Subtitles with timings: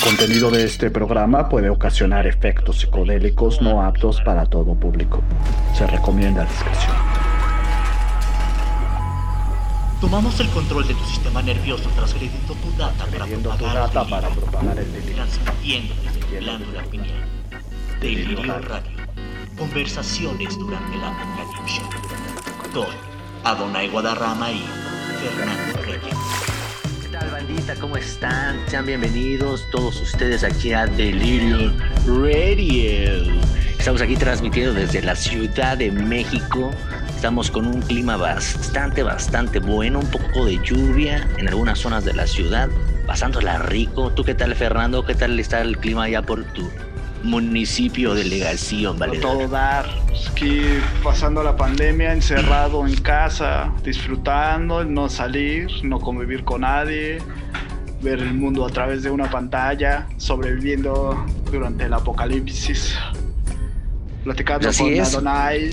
[0.00, 5.22] contenido de este programa puede ocasionar efectos psicodélicos no aptos para todo público.
[5.74, 6.96] Se recomienda discreción.
[10.00, 14.02] Tomamos el control de tu sistema nervioso transgrediendo tu data para Transgrediendo tu propagar data
[14.02, 15.14] el para propagar el delirio.
[15.16, 17.24] Transmitiendo desde glándula pineal.
[18.00, 18.90] Delirio Radio.
[19.58, 21.82] Conversaciones durante la apocalipsis.
[22.72, 22.86] Con
[23.44, 24.64] Adonai Guadarrama y
[25.20, 26.49] Fernando Reyes.
[27.20, 27.74] ¿Qué tal, bandita?
[27.76, 28.56] ¿Cómo están?
[28.66, 31.70] Sean bienvenidos todos ustedes aquí a Delirio
[32.06, 33.34] Radio.
[33.78, 36.70] Estamos aquí transmitiendo desde la Ciudad de México.
[37.14, 42.14] Estamos con un clima bastante, bastante bueno, un poco de lluvia en algunas zonas de
[42.14, 42.70] la ciudad,
[43.06, 44.10] pasándola rico.
[44.12, 45.04] ¿Tú qué tal, Fernando?
[45.04, 46.70] ¿Qué tal está el clima allá por tu
[47.22, 49.18] municipio, delegación, A vale?
[49.18, 49.86] todo dar.
[50.08, 50.62] Pues Aquí
[51.02, 57.18] pasando la pandemia, encerrado en casa, disfrutando, no salir, no convivir con nadie,
[58.02, 62.94] ver el mundo a través de una pantalla, sobreviviendo durante el apocalipsis.
[64.24, 65.14] Platicando Así con es.
[65.14, 65.70] Adonai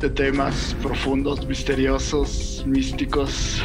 [0.00, 3.62] de temas profundos, misteriosos, místicos.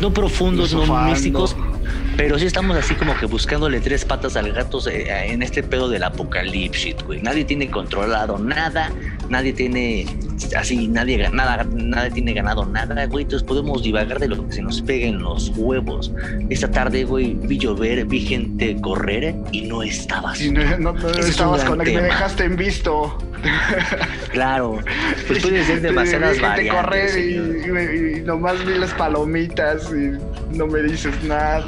[0.00, 1.56] No profundos, no místicos,
[2.16, 5.88] pero sí estamos así como que buscándole tres patas al gato eh, en este pedo
[5.88, 7.20] del apocalipsis, güey.
[7.22, 8.90] Nadie tiene controlado nada,
[9.28, 10.06] nadie tiene
[10.56, 13.24] así, nadie nada, nadie tiene ganado nada, güey.
[13.24, 16.12] Entonces podemos divagar de lo que se nos pegue en los huevos.
[16.50, 20.40] Esta tarde, güey, vi llover, vi gente correr y no estabas.
[20.40, 22.00] Y no, no- no Ese es un estabas con me tema.
[22.02, 23.16] dejaste en visto.
[24.30, 24.78] Claro,
[25.26, 26.74] pues puede ser demasiadas variantes.
[26.82, 31.64] correr y, y- y nomás vi las palomitas y no me dices nada.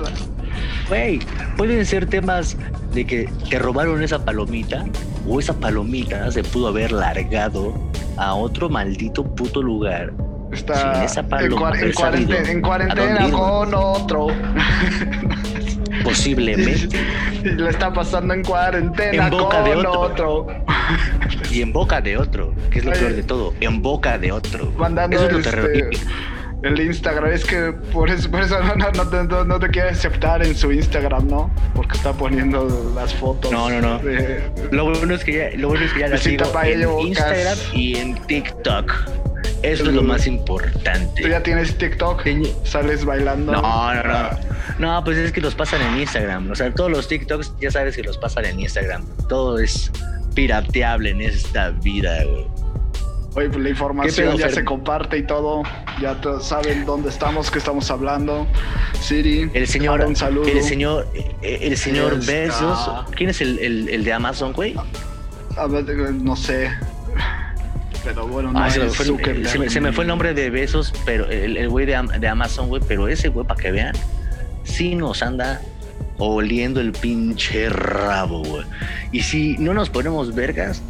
[0.88, 1.20] Güey,
[1.56, 2.56] pueden ser temas
[2.92, 4.84] de que te robaron esa palomita
[5.26, 7.74] o esa palomita se pudo haber largado
[8.16, 10.12] a otro maldito puto lugar.
[10.52, 13.38] Está Sin esa en, paloma en cuarentena, sabido en cuarentena dónde iba.
[13.38, 14.26] con otro.
[16.04, 16.88] Posiblemente.
[17.42, 20.00] Y le está pasando en cuarentena En boca de con otro.
[20.00, 20.46] otro.
[21.50, 23.00] Y en boca de otro, que es lo Oye.
[23.00, 23.54] peor de todo.
[23.60, 24.72] En boca de otro.
[24.76, 26.10] Mandando Eso es lo este, terrorífico.
[26.64, 27.30] El Instagram.
[27.32, 30.44] Es que por eso, por eso no, no, no te- no- no te quiere aceptar
[30.44, 31.50] en su Instagram, ¿no?
[31.75, 33.50] Porque está poniendo las fotos.
[33.52, 33.98] No, no, no.
[33.98, 37.58] de- Lo bueno es que ya, lo bueno es que ya la sigo en Instagram
[37.74, 38.92] y en TikTok.
[39.62, 41.22] Eso es lo más importante.
[41.22, 42.22] ¿Tú ya tienes TikTok?
[42.64, 43.53] ¿Sales bailando?
[43.53, 44.28] No, no, no.
[44.78, 46.50] No, pues es que los pasan en Instagram.
[46.50, 49.04] O sea, todos los TikToks ya sabes que los pasan en Instagram.
[49.28, 49.91] Todo es
[50.34, 52.47] pirateable en esta vida, güey.
[53.37, 55.62] Oye, pues la información ya se comparte y todo.
[56.00, 58.47] Ya saben dónde estamos, qué estamos hablando.
[59.00, 60.47] Siri, El señor, un saludo.
[60.47, 61.09] el señor,
[61.43, 62.33] eh, el señor Está.
[62.33, 63.05] Bezos.
[63.17, 64.75] ¿Quién es el, el- el de Amazon, güey?
[65.56, 65.84] A ver,
[66.15, 66.71] no sé.
[68.05, 69.05] Pero bueno, no Ah, se, me fue,
[69.47, 72.28] se me- se me fue el nombre de Besos, pero el el güey de, de
[72.28, 73.95] Amazon, güey, pero ese güey, para que vean,
[74.62, 75.61] sí nos anda
[76.19, 78.65] oliendo el pinche rabo, güey.
[79.11, 80.83] Y si no nos ponemos vergas,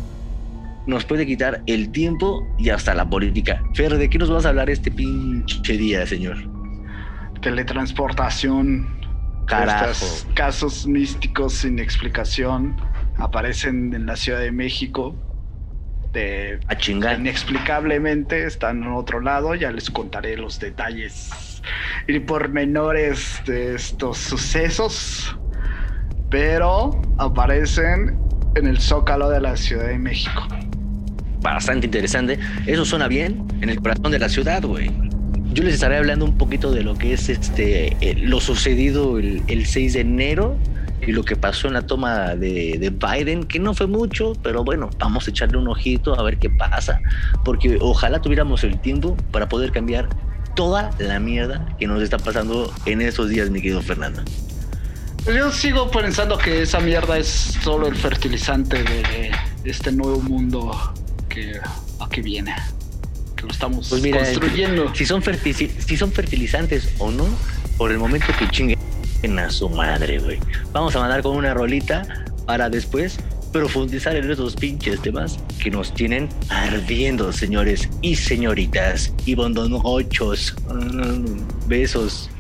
[0.87, 3.63] nos puede quitar el tiempo y hasta la política.
[3.75, 6.37] Fer, ¿de qué nos vas a hablar este pinche día, señor?
[7.41, 8.89] Teletransportación.
[9.47, 9.91] Carajo.
[9.91, 12.77] Estos casos místicos sin explicación
[13.19, 15.15] aparecen en la Ciudad de México.
[16.13, 17.19] De A chingar.
[17.19, 19.55] inexplicablemente están en otro lado.
[19.55, 21.63] Ya les contaré los detalles
[22.07, 25.37] y pormenores de estos sucesos.
[26.31, 28.19] Pero aparecen
[28.55, 30.47] en el zócalo de la Ciudad de México.
[31.45, 32.39] Bastante interesante.
[32.67, 34.91] Eso suena bien en el corazón de la ciudad, güey.
[35.53, 39.43] Yo les estaré hablando un poquito de lo que es este eh, lo sucedido el,
[39.47, 40.57] el 6 de enero
[41.07, 44.65] y lo que pasó en la toma de, de Biden, que no fue mucho, pero
[44.65, 47.03] bueno, vamos a echarle un ojito a ver qué pasa,
[47.45, 50.09] porque ojalá tuviéramos el tiempo para poder cambiar
[50.57, 54.23] toda la mierda que nos está pasando en estos días, mi querido Fernando.
[55.27, 57.29] Yo sigo pensando que esa mierda es
[57.63, 59.31] solo el fertilizante de
[59.65, 60.73] este nuevo mundo
[61.35, 61.61] que
[62.01, 62.55] aquí viene.
[63.37, 64.95] Que lo estamos Pues mira, construyendo.
[64.95, 67.27] Si son, si son fertilizantes o no,
[67.77, 68.79] por el momento que chinguen
[69.39, 70.39] a su madre, güey.
[70.73, 73.19] Vamos a mandar con una rolita para después
[73.53, 80.55] profundizar en esos pinches temas que nos tienen ardiendo, señores y señoritas y bondonochos.
[80.69, 82.31] Mm, Besos.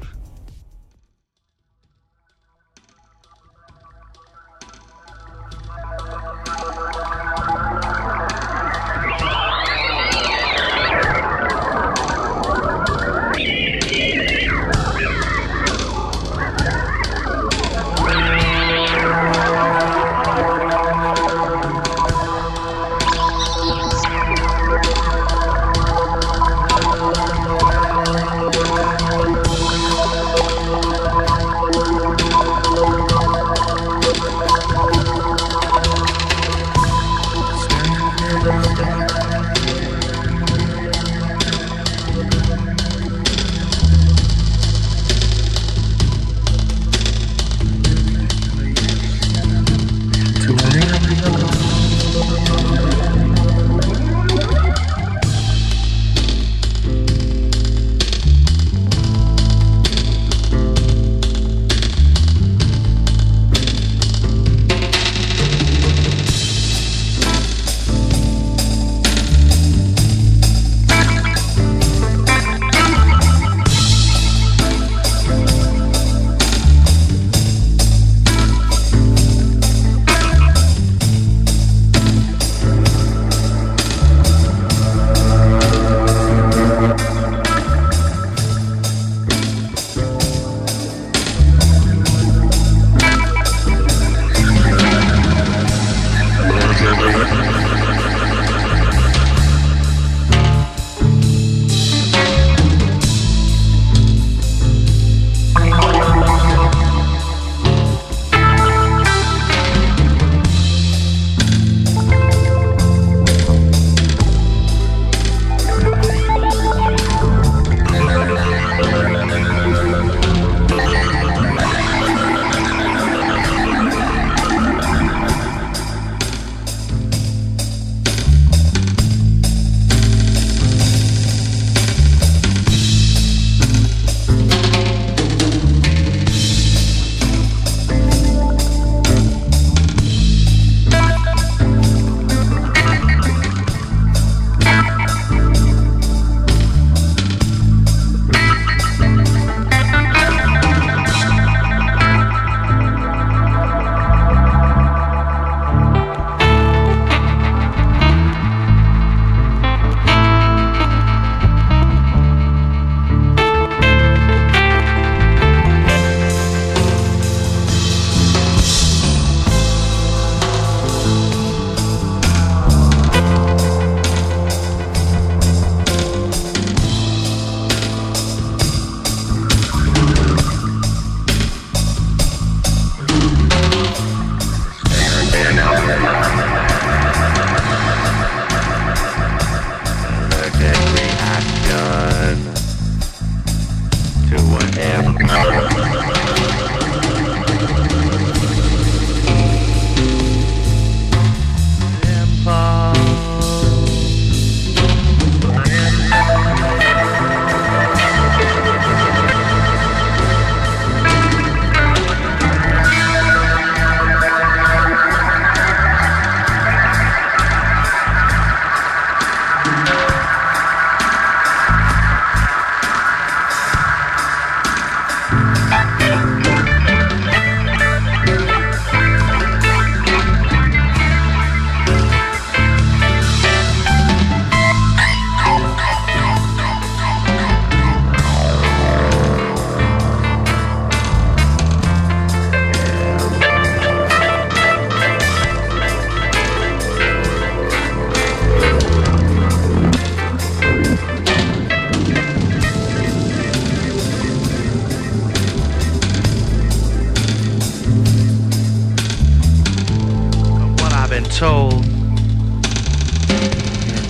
[261.34, 261.82] Told.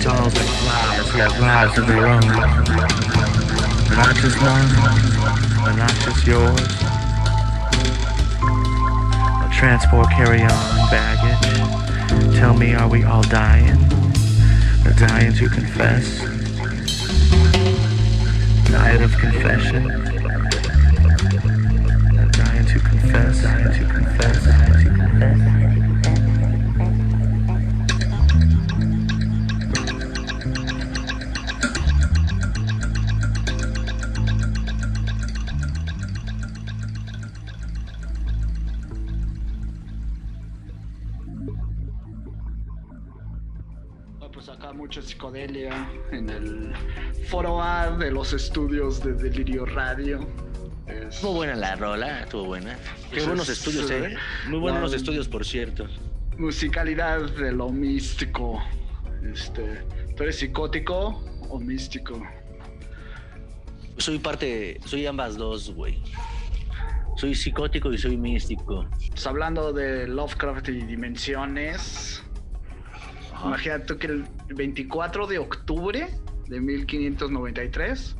[0.03, 2.21] Tunnels and clouds who have lives of their own.
[3.89, 4.69] Not just mine,
[5.75, 6.59] not just yours.
[9.41, 12.37] A transport carry on baggage.
[12.37, 13.83] Tell me, are we all dying?
[14.85, 16.19] Or dying to confess?
[18.69, 19.87] Diet of confession.
[22.31, 25.54] Dying to confess, dying to confess, dying to confess.
[47.97, 50.27] De los estudios de Delirio Radio.
[50.87, 52.75] Es- Estuvo buena la rola, estuvo buena.
[53.09, 54.17] Qué Pues buenos es, estudios, eh, ¿eh?
[54.49, 55.87] Muy buenos no, los estudios, por cierto.
[56.37, 58.61] musicalidad de lo místico.
[59.33, 59.83] Este,
[60.15, 62.21] ¿Tú eres psicótico o místico?
[63.97, 66.01] Soy parte, soy ambas dos, güey.
[67.15, 68.85] Soy psicótico y soy místico.
[69.09, 72.21] Pues hablando de Lovecraft y dimensiones,
[73.43, 76.09] imagínate tú que el 24 de octubre
[76.47, 78.15] de 1593,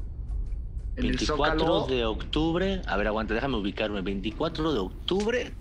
[0.97, 4.01] en el 24 Zócalo, de octubre, a ver, aguanta, déjame ubicarme.
[4.01, 5.53] 24 de octubre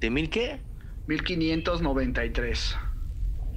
[0.00, 0.60] de mil qué?
[1.06, 2.76] 1593.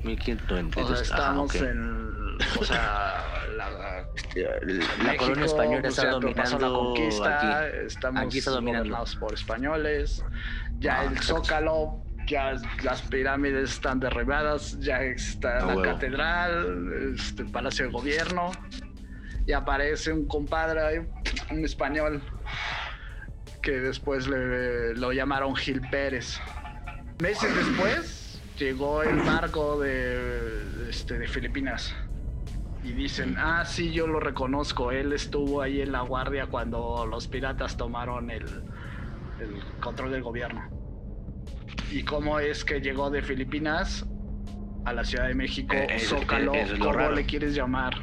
[0.04, 0.86] 1593.
[0.86, 1.68] O sea, estamos Ajá, ok.
[1.70, 2.08] en.
[2.60, 3.24] O sea,
[3.58, 4.08] la, La
[5.04, 7.78] México, coronia española está pasó la dominando conquista, aquí.
[7.88, 9.04] estamos Aquí está dominando.
[9.20, 10.24] por españoles.
[10.80, 11.18] Ya Ah, el.
[11.20, 18.52] Zócalo, ya las pirámides están derribadas, ya está A la catedral, este Palacio de Gobierno.
[19.46, 21.08] Y aparece un compadre,
[21.50, 22.22] un español,
[23.62, 26.40] que después le, lo llamaron Gil Pérez.
[27.22, 31.96] Meses después llegó el barco de, este, de Filipinas.
[32.84, 34.92] Y dicen, ah, sí, yo lo reconozco.
[34.92, 38.46] Él estuvo ahí en la guardia cuando los piratas tomaron el,
[39.40, 40.77] el control del gobierno.
[41.92, 44.06] ¿Y cómo es que llegó de Filipinas
[44.86, 45.74] a la Ciudad de México?
[45.76, 47.16] Eh, Zócalo, es ¿cómo raro.
[47.16, 47.94] le quieres llamar?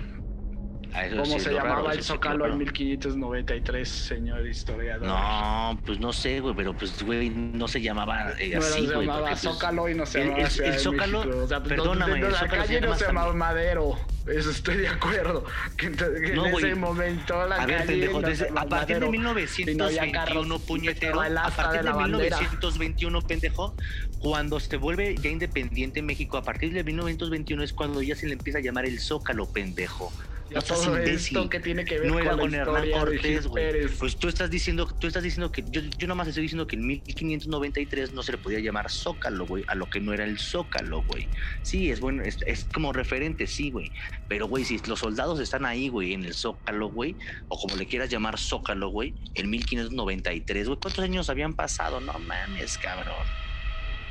[1.10, 2.56] ¿Cómo sí se llamaba raro, el Zócalo en raro.
[2.56, 5.06] 1593, señor historiador?
[5.08, 8.94] No, pues no sé, güey, pero pues, güey, no se llamaba eh, No, así, se
[8.94, 9.06] güey.
[9.06, 11.44] llamaba porque, pues, Zócalo y no se el- llamaba el- el de Zócalo- México.
[11.44, 13.98] O sea, pues, perdóname, no, el la Zócalo se calle no se llamaba Madero.
[14.26, 15.44] Eso estoy de acuerdo.
[15.76, 18.68] Que, No, en ese momento la A ver, calle pendejo, no se desde- llamaba a
[18.68, 19.14] partir de Madero.
[19.14, 22.36] Y no había 1921, carros, puñetero, el a partir de de la bandera.
[22.38, 23.74] 1921, pendejo,
[24.20, 28.34] cuando se vuelve ya independiente México, a partir de 1921 es cuando ya se le
[28.34, 30.12] empieza a llamar el Zócalo, pendejo.
[30.50, 31.48] No imbécil.
[31.48, 33.88] que tiene que ver No con era con Hernán Cortés, güey.
[33.98, 36.86] Pues tú estás diciendo, tú estás diciendo que yo, yo nomás estoy diciendo que en
[36.86, 41.02] 1593 no se le podía llamar Zócalo, güey, a lo que no era el Zócalo,
[41.04, 41.28] güey.
[41.62, 43.90] Sí, es bueno, es, es como referente, sí, güey.
[44.28, 47.16] Pero, güey, si los soldados están ahí, güey, en el Zócalo, güey,
[47.48, 52.00] o como le quieras llamar Zócalo, güey, en 1593, güey, ¿cuántos años habían pasado?
[52.00, 53.26] No mames, cabrón.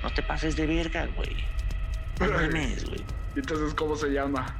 [0.01, 1.35] No te pases de verga, güey.
[2.19, 3.01] No mames, güey.
[3.35, 4.59] ¿Y entonces cómo se llama?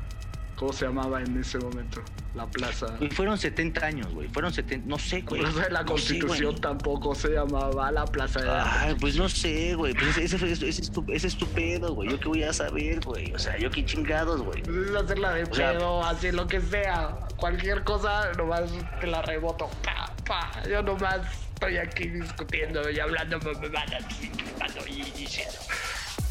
[0.56, 2.02] ¿Cómo se llamaba en ese momento?
[2.36, 2.88] La plaza.
[2.98, 4.28] Güey, Fueron 70 años, güey.
[4.30, 5.42] Fueron 70, no sé, La güey.
[5.42, 9.28] plaza de la No Constitución tampoco se llamaba la plaza de la Ay, pues no
[9.30, 9.94] sé, güey.
[9.94, 12.10] Pues ese, ese, ese, ese es tu- pedo, güey.
[12.10, 13.32] Yo qué voy a saber, güey.
[13.34, 14.62] O sea, yo qué chingados, güey.
[14.64, 17.18] Pues es hacerla de O pedo, así lo que sea.
[17.38, 18.64] Cualquier cosa, nomás
[19.02, 19.70] te la reboto.
[19.84, 20.52] Pa, pa.
[20.70, 21.20] Yo nomás
[21.54, 25.54] estoy aquí discutiendo y hablando mamadas y chupando y diciendo.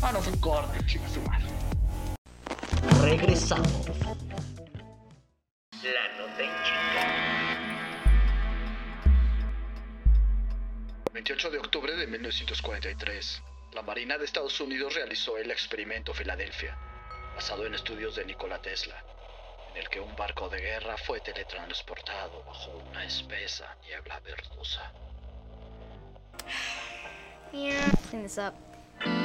[0.01, 1.47] Manos un corte, chicos, su madre.
[3.03, 3.89] Regresamos.
[5.83, 7.05] La nota en chinga.
[11.13, 13.43] 28 de octubre de 1943,
[13.73, 16.79] la Marina de Estados Unidos realizó el experimento Filadelfia,
[17.35, 19.05] basado en estudios de Nikola Tesla,
[19.73, 24.93] en el que un barco de guerra fue teletransportado bajo una espesa niebla verdosa.
[27.53, 28.55] Yeah, clean this up.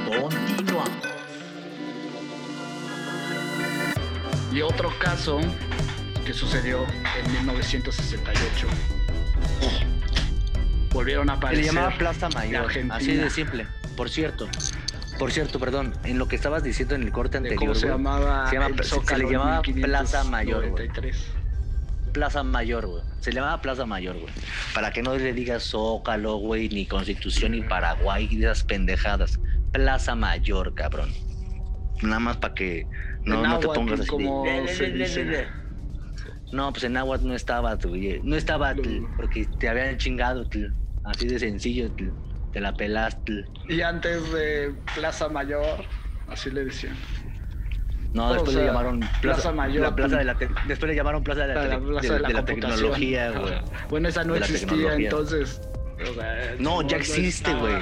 [0.10, 1.47] Continuamos.
[4.52, 5.40] Y otro caso
[6.26, 6.86] que sucedió
[7.24, 8.68] en 1968.
[10.92, 11.66] Volvieron a Se aparecer.
[11.66, 12.72] le llamaba Plaza Mayor.
[12.92, 13.68] Así de simple.
[13.96, 14.48] Por cierto.
[15.20, 15.94] Por cierto, perdón.
[16.04, 17.60] En lo que estabas diciendo en el corte anterior.
[17.60, 20.84] cómo se llamaba se llama- se- se le llamaba Plaza Mayor, güey.
[20.88, 21.18] 1593.
[22.14, 23.04] Plaza Mayor, güey.
[23.20, 24.34] Se le llamaba Plaza Mayor, güey.
[24.74, 29.40] Para que no le digas Zócalo, güey, ni Constitución, ni Paraguay, y esas pendejadas.
[29.72, 31.12] Plaza Mayor, cabrón.
[32.02, 32.88] Nada más para que
[33.28, 34.10] no, En no te pongas así.
[34.10, 35.48] como se dice.
[36.52, 38.22] No, pues en agua no estaba, güey.
[38.24, 38.74] No estaba,
[39.18, 40.68] porque te habían chingado, tl.
[41.04, 42.10] Así de sencillo, tl.
[42.52, 43.46] Te la pelaste.
[43.68, 45.86] Y antes de Plaza Mayor
[46.28, 46.96] así le decían.
[48.14, 50.90] No, O después sea, le llamaron Plaza, Plaza Mayor, la plaza de la te- después
[50.90, 52.76] le llamaron Plaza de la, La tele- plaza de- de la de la computación.
[52.78, 53.54] tecnología, güey.
[53.90, 55.62] Bueno, esa no existía entonces.
[56.10, 57.76] o sea, No, ya existe, güey.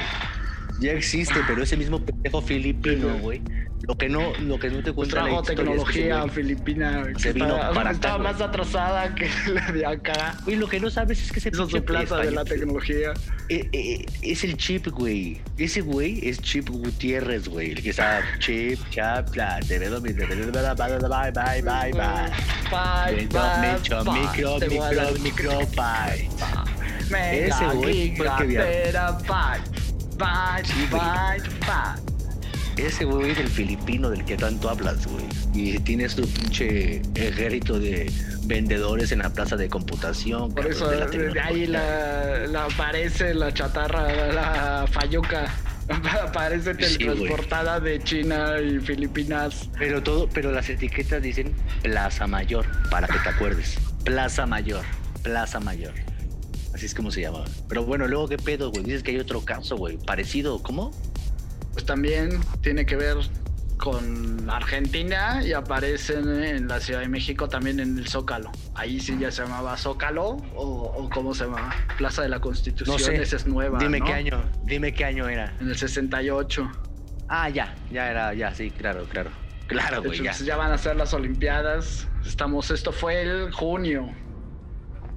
[0.82, 3.42] Ya existe, pero ese mismo pendejo filipino, güey.
[3.88, 7.04] Lo que no, lo que no te cuenta la trajo historia es que tecnología filipina
[7.14, 10.36] que se vino estaba, para más atrasada que la de acá.
[10.44, 13.14] Güey, lo que no sabes es que ese Eso su plaza de la tecnología.
[13.50, 15.40] Eh, eh, es el Chip, güey.
[15.58, 17.72] Ese güey es Chip Gutiérrez, güey.
[17.72, 22.32] El que está Chip, Chap, la, te veo, mi- bye, bye, bye, bye, bye, bye.
[22.72, 23.28] Bye,
[24.12, 26.28] Micro, micro, micro, bye.
[27.48, 28.58] Ese güey fue el que.
[30.18, 32.15] Bye, bye, bye.
[32.78, 35.24] Ese güey es el filipino del que tanto hablas, güey.
[35.54, 38.12] Y tienes tu pinche ejército de
[38.44, 40.54] vendedores en la plaza de computación.
[40.54, 45.54] Por eso de la de ahí la, la aparece la chatarra, la fayuca.
[46.24, 47.16] Aparece Sí, güey.
[47.26, 49.70] transportada de China y Filipinas.
[49.78, 51.54] Pero todo, pero las etiquetas dicen
[51.84, 53.78] Plaza Mayor, para que te acuerdes.
[54.04, 54.84] Plaza Mayor,
[55.22, 55.94] Plaza Mayor.
[56.74, 57.46] Así es como se llamaba.
[57.70, 58.84] Pero bueno, luego qué pedo, güey.
[58.84, 59.98] Dices que hay otro caso, güey.
[59.98, 60.92] Parecido, ¿cómo?
[61.76, 63.18] Pues también tiene que ver
[63.78, 68.50] con Argentina y aparecen en la Ciudad de México también en el Zócalo.
[68.76, 70.64] Ahí sí ya se llamaba Zócalo o,
[70.96, 72.96] o cómo se llama Plaza de la Constitución.
[72.96, 73.22] No sé.
[73.22, 73.78] Esa es nueva.
[73.80, 74.06] Dime ¿no?
[74.06, 75.54] qué año, dime qué año era.
[75.60, 76.72] En el 68.
[77.28, 79.32] Ah, ya, ya era, ya, sí, claro, claro.
[79.68, 80.46] Claro, De güey, hecho, ya.
[80.46, 82.08] ya van a ser las Olimpiadas.
[82.26, 84.08] Estamos, esto fue el junio.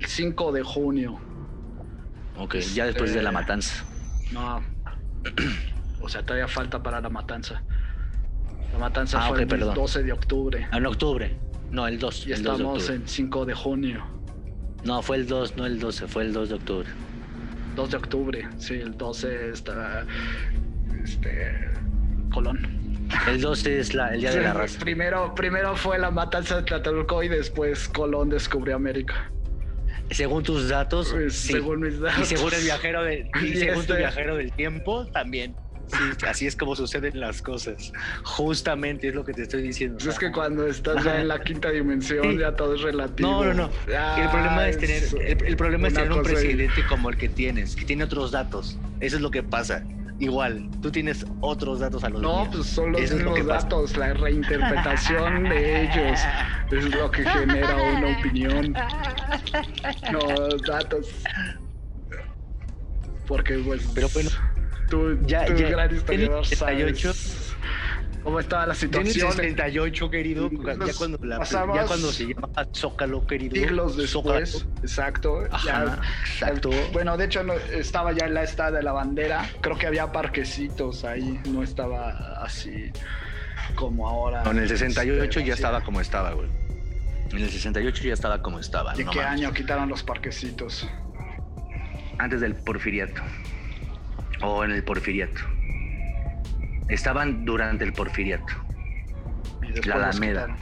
[0.00, 1.20] El 5 de junio.
[2.36, 3.84] Ok, ya después de la Este- matanza.
[4.32, 4.60] No.
[6.00, 7.62] O sea, todavía falta para la matanza.
[8.72, 9.74] La matanza Ah, fue ok, el perdón.
[9.74, 10.68] 12 de octubre.
[10.70, 11.36] Ah, en octubre.
[11.70, 12.26] No, el 2.
[12.26, 12.94] Y el 2 estamos octubre.
[12.96, 14.04] en 5 de junio.
[14.84, 16.88] No, fue el 2, no el 12, fue el 2 de octubre.
[17.76, 18.48] 2 de octubre.
[18.58, 20.04] Sí, el 12 está.
[21.02, 21.68] Este.
[22.32, 22.76] Colón.
[23.26, 24.78] El 12 es la, el día de la raza.
[24.80, 29.30] Primero, primero fue la matanza de Tlatelolco y después Colón descubrió América.
[30.10, 31.52] Según tus datos, Pues, sí.
[31.54, 32.20] según mis datos.
[32.20, 35.54] Y según el viajero y Y según tu este- viajero del tiempo, también.
[35.88, 37.92] Sí, así es como suceden las cosas.
[38.24, 39.96] Justamente es lo que te estoy diciendo.
[39.98, 42.38] Pues es que cuando estás ya en la quinta dimensión, Sí.
[42.38, 43.30] ya todo es relativo.
[43.30, 43.70] No, no, no.
[43.88, 47.28] Ya el problema es tener, el, el problema es tener un presidente como el que
[47.28, 48.78] tienes, que tiene otros datos.
[49.00, 49.82] Eso es lo que pasa.
[50.20, 52.48] Igual, tú tienes otros datos a los No, míos.
[52.56, 53.62] pues son los Eso es lo mismos que pasa.
[53.68, 56.20] datos, la reinterpretación de ellos
[56.72, 58.74] es lo que genera una opinión.
[60.10, 61.06] No, datos.
[63.26, 64.30] Porque pues Pero bueno,
[64.88, 67.54] tú, ya- tú ya- gran historiador en el 78, sabes
[68.22, 72.26] cómo estaba la Ya en el situación 68, querido, ya cuando, la- ya cuando se
[72.26, 73.54] llama Zócalo, querido.
[73.54, 74.74] siglos después, Zócalo.
[74.82, 75.44] exacto.
[75.50, 76.00] Ajá, ya-
[76.32, 76.70] exacto.
[76.92, 79.48] bueno, de hecho no, estaba ya en la esta de la bandera.
[79.60, 82.10] Creo que había parquecitos ahí, no estaba
[82.42, 82.90] así
[83.74, 84.42] como ahora.
[84.44, 86.48] No, en el 68 Este, ya estaba como estaba, güey.
[87.30, 88.94] En el 68 ya estaba como estaba.
[88.94, 89.40] ¿De no qué mames.
[89.42, 90.88] año quitaron los parquecitos?
[92.18, 93.22] Antes del porfiriato.
[94.42, 95.40] O en el porfiriato.
[96.88, 98.52] Estaban durante el porfiriato.
[99.62, 100.56] Y La Alameda.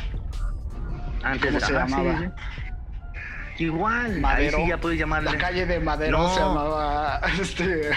[1.22, 2.18] Antes ¿Cómo se ah, sí, llamaba?
[2.18, 3.64] sí.
[3.64, 4.58] Igual, Madero.
[4.58, 5.30] ahí sí ya puedes llamarle.
[5.32, 6.34] La calle de Madero No.
[6.34, 7.90] se llamaba este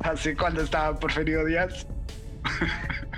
[0.00, 1.86] así cuando estaba Porfirio Díaz.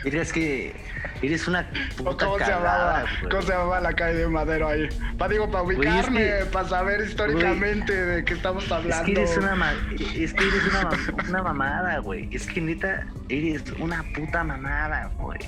[0.04, 0.74] Eres que
[1.22, 1.66] eres una
[2.00, 3.04] ¿O puta ¿Cómo se llamaba?
[3.30, 4.88] ¿Cómo se llamaba la calle de Madero ahí?
[5.18, 9.04] Para digo, para Güey, es ubicarme, que- para saber históricamente de qué estamos Es hablando.
[9.06, 9.72] que eres una
[10.14, 10.90] es que eres una,
[11.28, 12.28] una mamada, güey.
[12.32, 15.38] Es que neta eres una puta mamada, güey.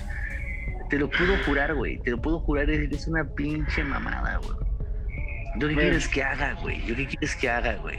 [0.88, 1.98] Te lo puedo jurar, güey.
[1.98, 4.56] Te lo puedo jurar, eres una pinche mamada, güey.
[5.58, 5.86] ¿Yo qué Güey.
[5.86, 6.84] quieres que haga, güey?
[6.86, 7.98] ¿Yo qué quieres que haga, güey?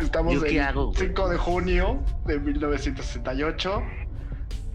[0.00, 0.98] Estamos ¿Yo qué el hago, güey?
[0.98, 3.82] 5 de junio de 1968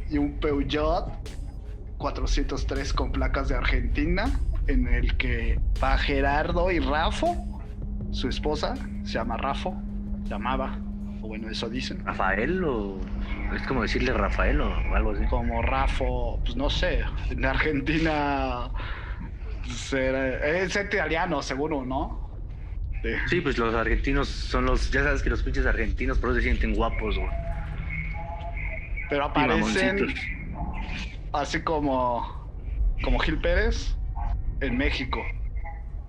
[0.10, 1.06] y un Peugeot
[1.98, 4.32] 403 con placas de Argentina
[4.68, 7.62] en el que va Gerardo y Rafo,
[8.12, 9.76] su esposa, se llama Rafo,
[10.26, 10.78] llamaba,
[11.22, 12.04] o bueno, eso dicen.
[12.06, 13.00] ¿Rafael o.?
[13.56, 15.26] Es como decirle Rafael o algo así.
[15.26, 18.70] Como Rafo, pues no sé, en Argentina
[19.64, 22.30] pues, era- es italiano, seguro, ¿no?
[23.04, 24.92] De- Sí, pues los argentinos son los.
[24.92, 27.30] Ya sabes que los pinches argentinos por eso se sienten guapos, güey.
[29.10, 30.14] Pero aparecen
[31.34, 32.48] así como,
[33.04, 33.96] como Gil Pérez
[34.62, 35.20] en México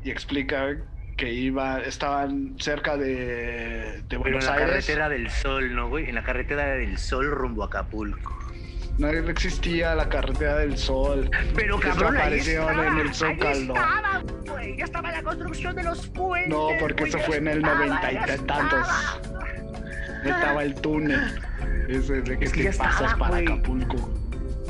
[0.03, 0.77] y explica
[1.17, 4.69] que iba, estaban cerca de, de Pero en Buenos la Aires.
[4.71, 6.09] carretera del sol, ¿no, güey?
[6.09, 8.37] En la carretera del sol rumbo a Acapulco.
[8.99, 11.31] No existía la carretera del Sol.
[11.55, 13.75] Pero cabrón, ahí apareció estaba, en el ahí Zócalo.
[13.75, 14.77] estaba, güey.
[14.77, 16.51] Ya estaba la construcción de los puentes.
[16.51, 18.87] No, porque güey, eso fue en el noventa y tantos.
[20.23, 21.19] Estaba el túnel.
[21.91, 23.39] Ese de que Es que te ya pasas estaba, para.
[23.39, 24.11] Acapulco.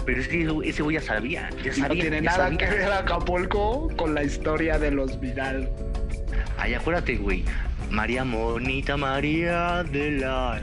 [0.06, 2.58] Pero es que ese güey ya sabía, ya No tiene nada sabía.
[2.58, 5.70] que ver Acapulco con la historia de los Vidal.
[6.58, 7.44] Ay, acuérdate, güey.
[7.90, 10.62] María Monita, María del alma.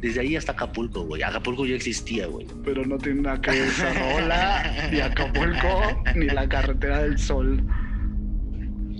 [0.00, 1.22] Desde ahí hasta Acapulco, güey.
[1.22, 2.46] Acapulco ya existía, güey.
[2.64, 7.62] Pero no tiene nada que ver esa rola, ni Acapulco, ni la carretera del sol.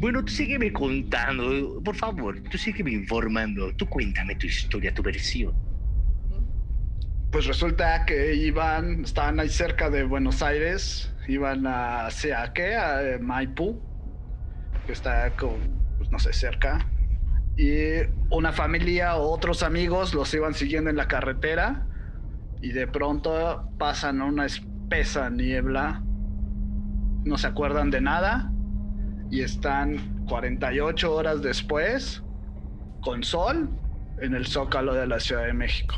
[0.05, 2.39] Bueno, tú sígueme contando, por favor.
[2.51, 3.75] Tú sígueme informando.
[3.75, 5.55] Tú cuéntame tu historia, tu versión.
[7.33, 13.19] Pues resulta que iban, estaban ahí cerca de Buenos Aires, iban hacia qué, a eh,
[13.19, 13.81] Maipú,
[14.85, 15.57] que está con,
[15.97, 16.87] pues no sé, cerca.
[17.57, 21.87] Y una familia o otros amigos los iban siguiendo en la carretera
[22.61, 26.03] y de pronto pasan una espesa niebla,
[27.25, 28.51] no se acuerdan de nada
[29.31, 32.23] y están 48 horas después
[33.01, 33.69] con sol
[34.21, 35.97] en el zócalo de la Ciudad de México.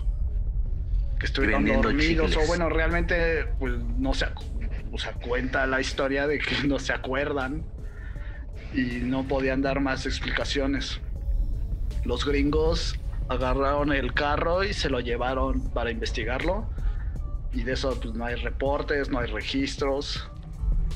[1.18, 2.44] Que estuvieron Vendiendo dormidos chicles.
[2.44, 4.26] o bueno, realmente pues no se
[4.92, 7.64] o sea, cuenta la historia de que no se acuerdan
[8.72, 11.00] y no podían dar más explicaciones.
[12.04, 16.68] Los gringos agarraron el carro y se lo llevaron para investigarlo
[17.52, 20.30] y de eso pues no hay reportes, no hay registros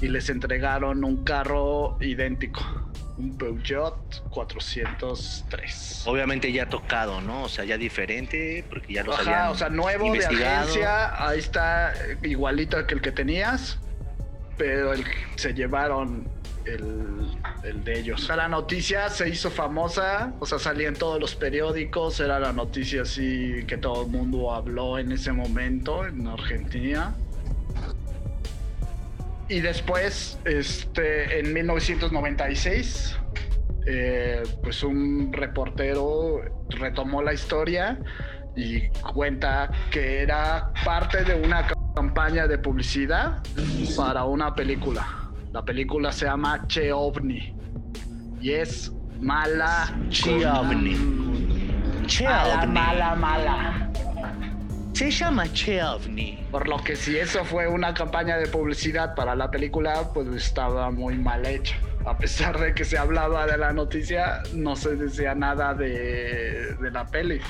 [0.00, 2.62] y les entregaron un carro idéntico,
[3.18, 6.04] un Peugeot 403.
[6.06, 7.44] Obviamente ya tocado, ¿no?
[7.44, 11.38] O sea, ya diferente, porque ya lo Ajá, habían o sea, nuevo de agencia, ahí
[11.38, 13.78] está igualito que el que tenías,
[14.56, 15.04] pero el,
[15.36, 16.28] se llevaron
[16.64, 18.22] el, el de ellos.
[18.22, 22.38] O sea, la noticia se hizo famosa, o sea, salía en todos los periódicos, era
[22.38, 27.14] la noticia así que todo el mundo habló en ese momento en Argentina.
[29.50, 33.18] Y después, este, en 1996,
[33.84, 37.98] eh, pues un reportero retomó la historia
[38.54, 43.42] y cuenta que era parte de una campaña de publicidad
[43.96, 45.04] para una película.
[45.50, 47.52] La película se llama Che OVNI
[48.40, 49.92] y es mala.
[50.10, 52.06] Che OVNI.
[52.06, 53.89] Che Mala, mala, mala.
[55.00, 56.48] Se llama Che OVNI.
[56.50, 60.90] Por lo que si eso fue una campaña de publicidad para la película, pues estaba
[60.90, 61.74] muy mal hecha.
[62.04, 66.90] A pesar de que se hablaba de la noticia, no se decía nada de, de
[66.90, 67.40] la peli.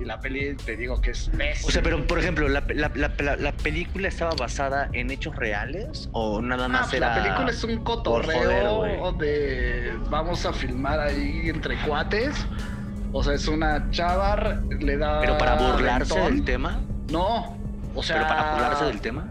[0.00, 1.30] Y la peli, te digo que es.
[1.66, 5.36] O sea, pero por ejemplo, ¿la, la, la, la- la película estaba basada en hechos
[5.36, 10.46] reales o nada Ah, más pues era la película es un cotorreo joder, de vamos
[10.46, 12.34] a filmar ahí entre cuates.
[13.16, 15.20] O sea, es una chavar, le da.
[15.20, 16.80] Pero para burlarse del tema,
[17.12, 17.56] No.
[17.94, 18.16] O sea.
[18.16, 19.30] pero para burlarse del tema.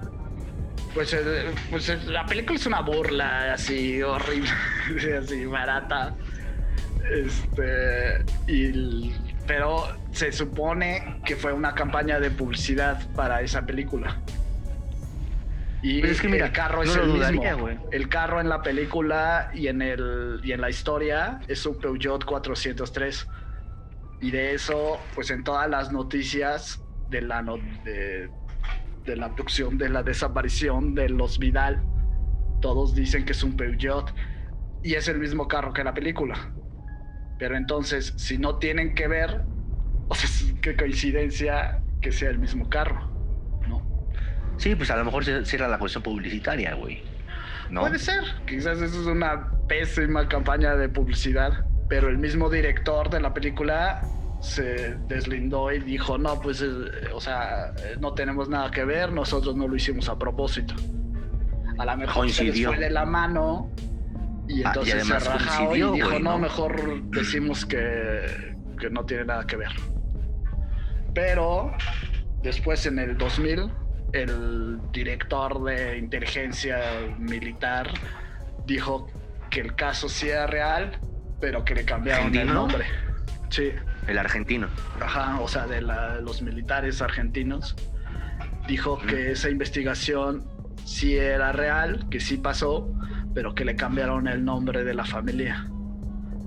[0.94, 4.50] Pues, eh, pues eh, la película es una burla así horrible,
[5.22, 6.16] así barata.
[7.12, 8.24] Este.
[8.48, 9.14] Y,
[9.46, 14.16] pero se supone que fue una campaña de publicidad para esa película.
[15.82, 17.90] Y Pues es que mira, el carro no es el dudaría, mismo.
[17.92, 22.24] El carro en la película y en el y en la historia es un Peugeot
[22.24, 23.28] 403.
[24.24, 28.30] Y de eso, pues en todas las noticias de la no- de,
[29.06, 31.84] de la abducción, de la desaparición de los Vidal,
[32.62, 34.14] todos dicen que es un Peugeot
[34.82, 36.54] y es el mismo carro que la película.
[37.38, 39.42] Pero entonces, si no tienen que ver,
[40.08, 40.30] o sea,
[40.62, 43.12] qué coincidencia que sea el mismo carro,
[43.68, 43.82] ¿no?
[44.58, 47.04] Sí, pues a lo mejor se cierra la cuestión publicitaria, güey.
[47.70, 47.82] ¿No?
[47.82, 53.20] Puede ser, quizás eso es una pésima campaña de publicidad, pero el mismo director de
[53.20, 54.02] la película
[54.40, 56.66] se deslindó y dijo, no, pues, eh,
[57.14, 60.76] o sea, eh, no tenemos nada que ver, nosotros no lo hicimos a propósito.
[61.78, 62.70] A lo mejor se les Coincidió.
[62.70, 63.70] fue de la mano
[64.48, 66.40] y Ah, y entonces se rajó y coincidió, dijo, güey, no, ¿no?
[66.40, 69.72] mejor decimos que, que no tiene nada que ver.
[71.14, 71.72] Pero
[72.42, 73.72] después en el 2000,
[74.12, 76.80] el director de inteligencia
[77.18, 77.90] militar
[78.66, 79.08] dijo
[79.50, 81.00] que el caso sí era real,
[81.44, 82.86] pero que le cambiaron el nombre.
[83.50, 83.74] Sí,
[84.08, 84.70] El argentino.
[85.02, 87.76] ajá, o sea, de la- los militares argentinos.
[88.66, 90.46] Dijo que esa investigación
[90.86, 92.90] sí era real, que sí pasó,
[93.36, 95.68] pero que le cambiaron el nombre de la familia.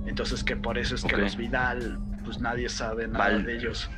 [0.07, 3.91] Entonces que por eso es que los Vidal, pues nadie sabe nada Val- de ellos.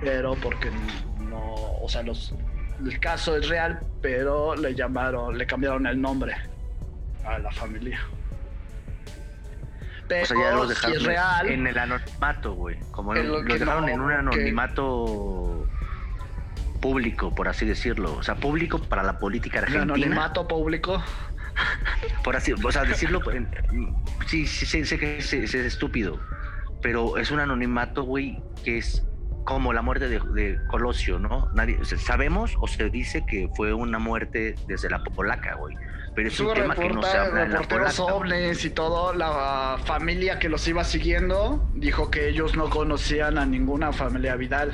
[0.00, 0.70] Pero porque
[1.18, 1.42] no,
[1.82, 2.32] o sea, los,
[2.80, 6.36] el caso es real, pero le llamaron, le cambiaron el nombre
[7.24, 7.98] a la familia.
[10.12, 12.78] Pero O sea, ya los si dejaron es real, en el anonimato, güey.
[12.90, 15.66] Como En lo los dejaron no, en un que- anonimato
[16.80, 18.14] público, por así decirlo.
[18.16, 19.94] O sea, público para la política el argentina.
[19.94, 21.02] anonimato público.
[22.24, 23.20] Por así, o sea, decirlo.
[23.30, 23.46] en-
[24.26, 26.18] sí, sí, sé, sé que es, es estúpido.
[26.80, 29.04] Pero es un anonimato, güey, que es
[29.44, 31.50] como la muerte de, de Colosio, ¿no?
[31.52, 35.76] Nadie, o sea, sabemos o se dice que fue una muerte desde la polaca, güey.
[36.14, 39.14] Pero es un Hubo tema que no se habla en la reporteros ovnis y todo,
[39.14, 44.72] la familia que los iba siguiendo dijo que ellos no conocían a ninguna familia Vidal.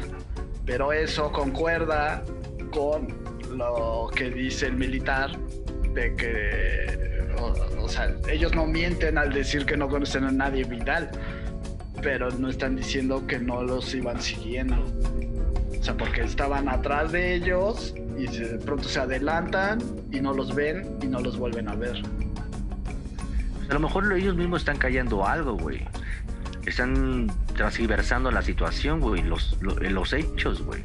[0.66, 2.24] Pero eso concuerda
[2.72, 3.08] con
[3.56, 5.30] lo que dice el militar
[5.94, 10.64] de que, o, o sea, ellos no mienten al decir que no conocen a nadie
[10.64, 11.10] Vidal,
[12.02, 14.76] pero no están diciendo que no los iban siguiendo.
[15.80, 19.78] O sea, porque estaban atrás de ellos y de pronto se adelantan
[20.10, 22.02] y no los ven y no los vuelven a ver.
[23.70, 25.86] A lo mejor ellos mismos están callando algo, güey.
[26.66, 30.82] Están transversando la situación, güey, los, lo- los hechos, güey.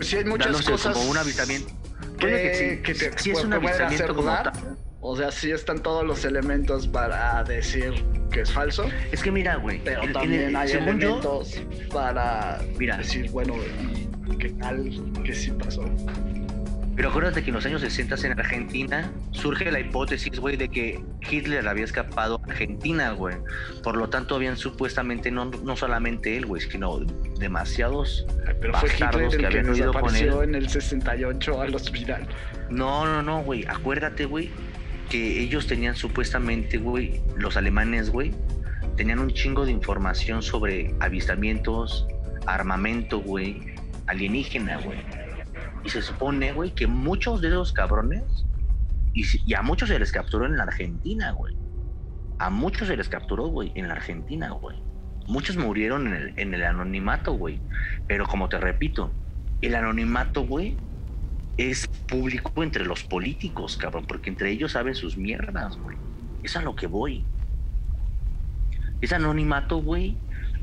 [0.00, 1.72] Sí hay muchas Dándose cosas como un avistamiento.
[2.20, 4.52] Puede que, que te sí es un avistamiento como tal.
[5.00, 7.92] O sea, sí están todos los elementos para decir
[8.34, 11.62] que es falso, Es que mira, güey, pero en también el- hay según yo, elementos
[11.92, 12.96] para Mira.
[12.98, 13.54] decir, bueno,
[14.30, 14.90] ¿y qué tal
[15.24, 15.84] que sí pasó?
[16.96, 21.02] Pero acuérdate que en los años 60 en Argentina surge la hipótesis, güey, de que
[21.28, 23.34] Hitler había escapado a Argentina, güey.
[23.82, 27.00] Por lo tanto, habían supuestamente, no, no solamente él, güey, sino
[27.40, 28.24] demasiados.
[28.60, 30.32] Pero fue Hitler que el que habían huido con él.
[30.44, 32.28] en el 68 al hospital.
[32.70, 33.64] No, no, no, güey.
[33.66, 34.50] Acuérdate, güey,
[35.14, 38.32] que ellos tenían supuestamente, güey, los alemanes, güey,
[38.96, 42.04] tenían un chingo de información sobre avistamientos,
[42.46, 43.76] armamento, güey,
[44.08, 44.98] alienígena, güey.
[45.84, 48.24] Y se supone, güey, que muchos de esos cabrones,
[49.12, 51.56] y, a muchos se les capturó en la Argentina, güey.
[52.40, 54.82] A muchos se les capturó, güey, en la Argentina, güey.
[55.28, 57.60] Muchos murieron en el, en el anonimato, güey.
[58.08, 59.12] Pero como te repito,
[59.62, 60.76] el anonimato, güey,
[61.56, 65.96] es público entre los políticos, cabrón, porque entre ellos saben sus mierdas, güey.
[66.42, 67.24] Es a lo que voy.
[69.00, 70.16] Es anonimato, güey,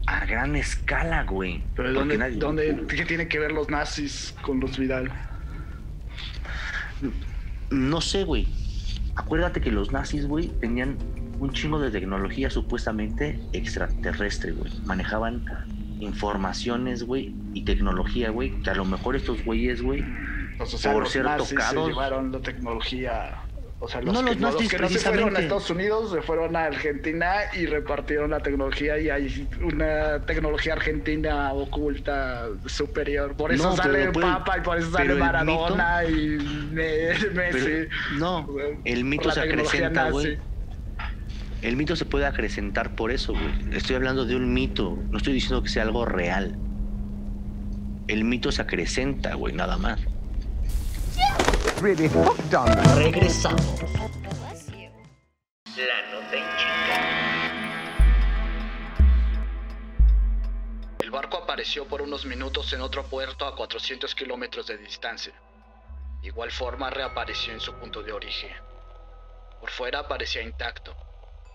[0.07, 1.63] a gran escala, güey.
[1.75, 5.11] Pero ¿dónde, nadie- dónde- ¿qué tiene que ver los nazis con los Vidal?
[7.69, 8.47] No sé, güey.
[9.15, 10.97] Acuérdate que los nazis, güey, tenían
[11.39, 14.71] un chingo de tecnología supuestamente extraterrestre, güey.
[14.85, 15.43] Manejaban
[15.99, 20.03] informaciones, güey, y tecnología, güey, que a lo mejor estos güeyes, güey,
[20.65, 21.85] Por ser nazis tocados.
[21.85, 23.37] se llevaron la tecnología.
[23.83, 25.39] O sea, los, No, que, los no, los que no se fueron a.
[25.39, 31.51] Estados Unidos se fueron a Argentina y repartieron la tecnología y hay una tecnología argentina
[31.51, 33.35] oculta superior.
[33.35, 36.37] Por eso No, sale pero Papa y por eso sale Maradona y
[36.71, 37.59] Me- Messi.
[37.65, 38.47] Pero- no,
[38.85, 40.37] el mito se acrecenta, güey.
[41.63, 43.75] El mito se puede acrecentar por eso, güey.
[43.77, 46.55] Estoy hablando de un mito, no estoy diciendo que sea algo real.
[48.07, 49.99] El mito se acrecenta, güey, nada más.
[51.81, 53.81] Regresamos.
[55.75, 56.43] La nota en.
[60.99, 65.33] El barco apareció por unos minutos en otro puerto a 400 kilómetros de distancia.
[66.21, 68.55] De igual forma reapareció en su punto de origen.
[69.59, 70.95] Por fuera parecía intacto,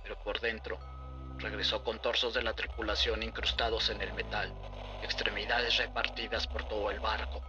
[0.03, 0.77] pero por dentro
[1.39, 4.53] regresó con torsos de la tripulación incrustados en el metal,
[5.05, 7.41] extremidades repartidas por todo el barco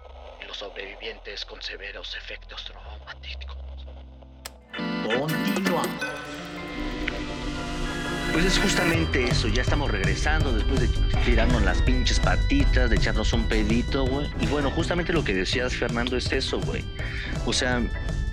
[0.46, 3.58] los sobrevivientes con severos efectos traumáticos.
[5.06, 5.88] Continuamos.
[8.34, 10.88] Pues es justamente eso, ya estamos regresando después de
[11.26, 14.30] tirarnos las pinches patitas, de echarnos un pedito, güey.
[14.40, 16.84] Y bueno, justamente lo que decías, Fernando, es eso, güey.
[17.46, 17.82] O sea,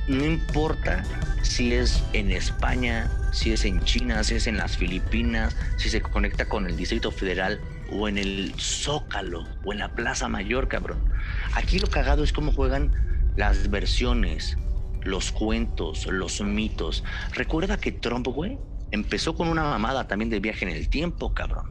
[0.08, 1.02] no importa
[1.42, 6.02] si es en España, si es en China, si es en las Filipinas, si se
[6.02, 11.13] conecta con el Distrito Federal o en el Zócalo o en la Plaza Mayor, cabrón.
[11.54, 12.92] Aquí lo cagado es cómo juegan
[13.36, 14.56] las versiones,
[15.02, 17.04] los cuentos, los mitos.
[17.32, 18.58] Recuerda que Trump, güey,
[18.90, 21.64] empezó con una mamada también de viaje en el tiempo, cabrón.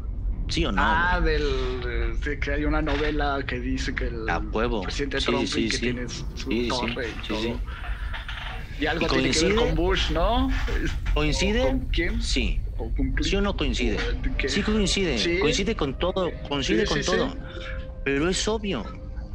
[0.50, 0.82] ¿Sí o no?
[0.84, 1.34] ah, güey?
[1.34, 4.26] del, de que hay una novela que dice que el
[4.84, 7.62] presidente Sí, Trump sí, y que tiene su torre y todo.
[8.80, 9.56] Y algo ¿Y tiene que ver coincide?
[9.56, 10.52] con Bush, ¿no?
[11.14, 11.62] ¿Coincide?
[11.62, 12.22] ¿Con quién?
[12.22, 12.60] Sí.
[12.78, 13.98] ¿O con ¿Sí o no coincide?
[14.38, 14.50] ¿Qué?
[14.50, 15.40] Sí coincide, Sí.
[15.40, 17.38] coincide con todo, coincide Sí, con sí, todo.
[18.04, 18.84] Pero es obvio,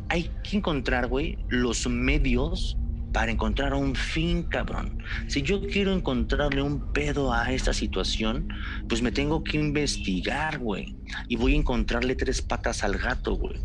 [0.08, 2.76] hay que encontrar, güey, los medios
[3.12, 5.02] para encontrar un fin, cabrón.
[5.28, 8.48] Si yo quiero encontrarle un pedo a esta situación,
[8.88, 10.94] pues me tengo que investigar, güey.
[11.28, 13.56] Y voy a encontrarle tres patas al gato, güey.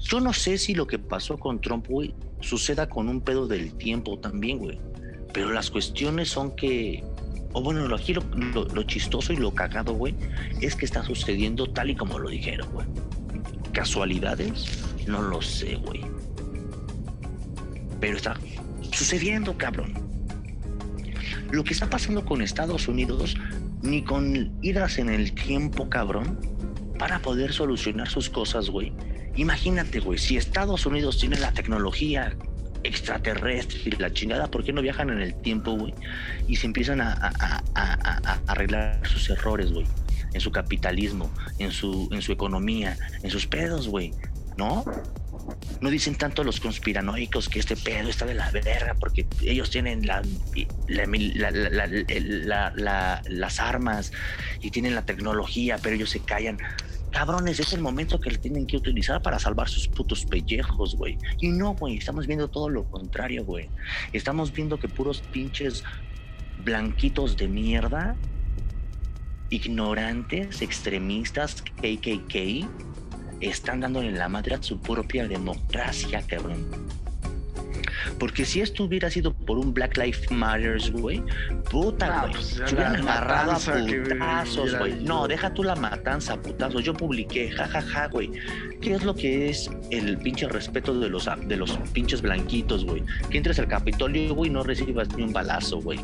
[0.00, 3.74] Yo no sé si lo que pasó con Trump, güey, suceda con un pedo del
[3.74, 4.78] tiempo también, güey.
[5.32, 7.04] Pero las cuestiones son que
[7.52, 8.22] o bueno, lo, aquí lo,
[8.54, 10.14] lo- lo chistoso y lo cagado, güey,
[10.60, 12.86] es que está sucediendo tal y como lo dijeron, güey.
[13.72, 14.64] ¿Casualidades?
[15.06, 16.02] No lo sé, güey.
[18.00, 18.38] Pero está
[18.92, 19.94] sucediendo, cabrón.
[21.50, 23.36] Lo que está pasando con Estados Unidos,
[23.82, 26.38] ni con idas en el tiempo, cabrón,
[26.98, 28.92] para poder solucionar sus cosas, güey.
[29.36, 32.34] Imagínate, güey, si Estados Unidos tiene la tecnología
[32.82, 35.94] extraterrestre y la chingada, ¿por qué no viajan en el tiempo, güey?
[36.48, 39.86] Y se empiezan a, a- arreglar sus errores, güey.
[40.32, 44.12] En su capitalismo, en su, en su economía, en sus pedos, güey.
[44.56, 44.84] ¿No?
[45.80, 50.06] No dicen tanto los conspiranoicos que este pedo está de la verga porque ellos tienen
[50.06, 50.22] la,
[50.86, 54.10] la- la- la- la- la- la- las armas
[54.60, 56.58] y tienen la tecnología, pero ellos se callan.
[57.10, 61.18] Cabrones, es el momento que le tienen que utilizar para salvar sus putos pellejos, güey.
[61.38, 63.70] Y no, güey, estamos viendo todo lo contrario, güey.
[64.12, 65.82] Estamos viendo que puros pinches
[66.58, 68.16] blanquitos de mierda,
[69.50, 72.68] ignorantes, extremistas, KKK,
[73.40, 76.66] están dándole la madre a su propia democracia, cabrón.
[78.18, 81.22] Porque si esto hubiera sido por un Black Lives Matters, güey,
[81.70, 82.42] puta, Ah, güey.
[82.42, 84.94] se hubieran agarrado a putazos, güey.
[85.02, 86.84] No, deja tú la matanza, putazos.
[86.84, 88.30] Yo publiqué, jajaja, güey.
[88.80, 93.02] ¿Qué es lo que es el pinche respeto de los, de los pinches blanquitos, güey?
[93.28, 96.00] Que entres al Capitolio, güey, no recibas ni un balazo, güey.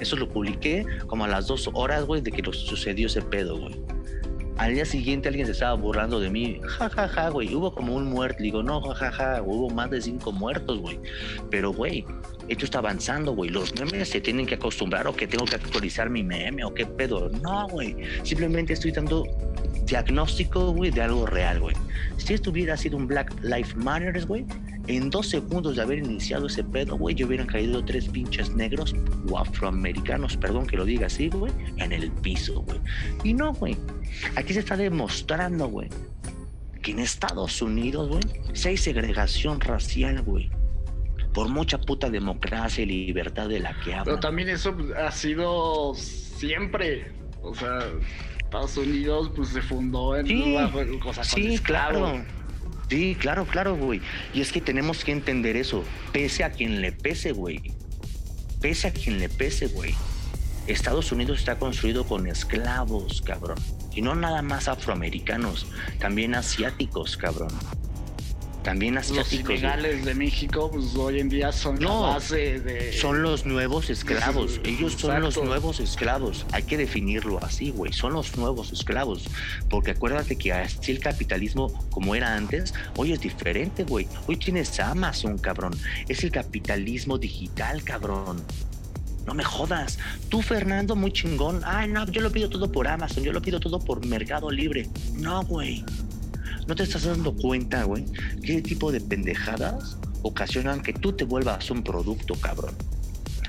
[0.00, 3.58] Eso lo publiqué como a las dos horas, güey, de que lo sucedió ese pedo,
[3.58, 3.76] güey.
[4.56, 6.60] Al día siguiente alguien se estaba burlando de mí.
[6.64, 7.54] Ja, ja, ja, güey.
[7.54, 8.42] Hubo como un muerto.
[8.42, 9.42] Digo, no, ja, ja, ja.
[9.42, 10.98] Hubo más de cinco muertos, güey.
[11.50, 12.06] Pero, güey,
[12.48, 13.50] esto está avanzando, güey.
[13.50, 16.86] Los memes se tienen que acostumbrar o que tengo que actualizar mi meme o qué
[16.86, 17.28] pedo.
[17.42, 17.96] No, güey.
[18.22, 19.24] Simplemente estoy dando
[19.84, 21.76] diagnóstico, güey, de algo real, güey.
[22.16, 24.46] Si esto hubiera sido un Black Lives Matter, güey,
[24.88, 28.94] en dos segundos de haber iniciado ese pedo, güey, yo hubieran caído tres pinches negros
[29.28, 32.78] o afroamericanos, perdón que lo diga así, güey, en el piso, güey.
[33.24, 33.76] Y no, güey.
[34.36, 35.88] Aquí se está demostrando, güey,
[36.82, 38.22] que en Estados Unidos, güey,
[38.52, 40.50] sí hay segregación racial, güey.
[41.34, 44.20] Por mucha puta democracia y libertad de la que Pero hablan.
[44.20, 47.12] también eso ha sido siempre.
[47.42, 47.78] O sea,
[48.38, 51.98] Estados Unidos pues se fundó en Sí, o sea, con Sí, esclavos.
[52.10, 52.24] claro.
[52.88, 54.00] Sí, claro, claro, güey.
[54.32, 55.84] Y es que tenemos que entender eso.
[56.12, 57.72] Pese a quien le pese, güey.
[58.60, 59.94] Pese a quien le pese, güey.
[60.66, 63.58] Estados Unidos está construido con esclavos, cabrón.
[63.92, 65.66] Y no nada más afroamericanos,
[65.98, 67.50] también asiáticos, cabrón.
[68.66, 69.44] También Los asiáticos.
[69.44, 69.58] güey.
[69.58, 72.92] ilegales de México pues hoy en día son No, la base de...
[72.92, 74.60] Son los nuevos esclavos.
[74.64, 76.44] Ellos son los nuevos esclavos.
[76.50, 77.92] Hay que definirlo así, güey.
[77.92, 79.22] Son los nuevos esclavos.
[79.70, 84.08] Porque acuérdate que así el capitalismo, como era antes, hoy es diferente, güey.
[84.26, 85.72] Hoy tienes Amazon, cabrón.
[86.08, 88.42] Es el capitalismo digital, cabrón.
[89.26, 90.00] No me jodas.
[90.28, 91.60] Tú, Fernando, muy chingón.
[91.64, 93.22] Ay, no, yo lo pido todo por Amazon.
[93.22, 94.88] Yo lo pido todo por Mercado Libre.
[95.14, 95.84] No, güey.
[96.66, 98.04] ¿No te estás dando cuenta, güey?
[98.42, 102.74] ¿Qué tipo de pendejadas ocasionan que tú te vuelvas un producto, cabrón?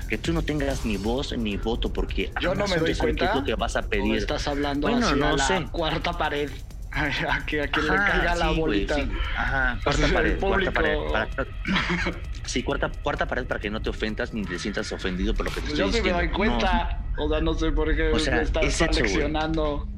[0.08, 3.24] Que tú no tengas ni voz ni voto porque Yo no me doy qué cuenta.
[3.30, 4.16] es lo que vas a ¿O pedir.
[4.16, 5.66] estás hablando Bueno, no la sé.
[5.70, 6.50] cuarta pared.
[6.90, 8.94] A que, a que le Ajá, caiga la sí, bolita.
[8.94, 9.08] sí.
[9.36, 10.96] Ajá, cuarta pared, cuarta pared.
[11.12, 11.28] para-
[12.46, 15.52] sí, cuarta, cuarta pared para que no te ofendas ni te sientas ofendido por lo
[15.52, 16.18] que te Pues estoy yo sí me diciendo.
[16.20, 17.04] doy cuenta.
[17.18, 19.02] O sea, no sé por qué O sea, me estás es eso, güey.
[19.02, 19.86] leccionando.
[19.86, 19.97] No,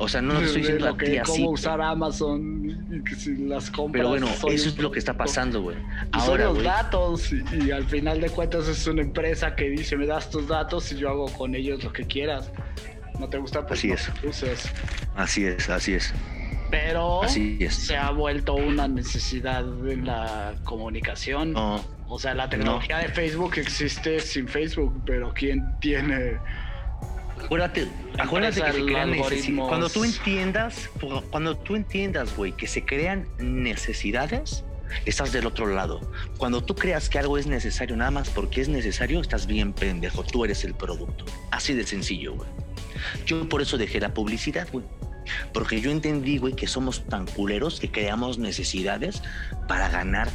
[0.00, 1.46] o sea, no lo estoy diciendo a ti cómo así.
[1.46, 4.00] usar Amazon y que si las compras.
[4.00, 5.76] Pero bueno, eso es lo que está pasando, güey.
[5.76, 9.68] Y son Ahora, los datos y, y al final de cuentas es una empresa que
[9.70, 12.50] dice me das tus datos y yo hago con ellos lo que quieras.
[13.18, 14.10] No te gusta pues Así no es.
[14.24, 14.72] uses.
[15.14, 16.14] Así es, así es.
[16.70, 17.74] Pero Así es.
[17.74, 21.52] se ha vuelto una necesidad en la comunicación.
[21.52, 26.38] No, O sea, la tecnología de Facebook existe sin Facebook, pero ¿quién tiene?
[27.44, 29.68] Acuérdate, acuérdate que se crean necesidades.
[29.68, 30.90] Cuando tú entiendas,
[31.30, 34.64] cuando tú entiendas, güey, que se crean necesidades,
[35.04, 36.00] estás del otro lado.
[36.36, 40.22] Cuando tú creas que algo es necesario nada más porque es necesario, estás bien pendejo.
[40.22, 41.24] Tú eres el producto.
[41.50, 42.48] Así de sencillo, güey.
[43.26, 44.84] Yo por eso dejé la publicidad, güey.
[45.52, 49.22] Porque yo entendí, güey, que somos tan culeros que creamos necesidades
[49.68, 50.28] para ganar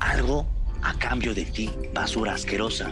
[0.00, 0.46] algo
[0.82, 2.90] a cambio de ti, basura asquerosa.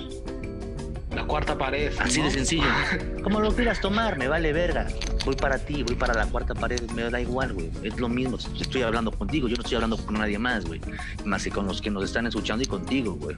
[1.17, 1.95] La cuarta pared.
[1.99, 2.27] Así ¿no?
[2.27, 2.67] de sencillo.
[3.25, 4.87] Como lo quieras tomar, me vale verga.
[5.25, 7.71] Voy para ti, voy para la cuarta pared, me da igual, güey.
[7.83, 8.37] Es lo mismo.
[8.61, 10.79] Estoy hablando contigo, yo no estoy hablando con nadie más, güey.
[11.25, 13.35] Más que con los que nos están escuchando y contigo, güey.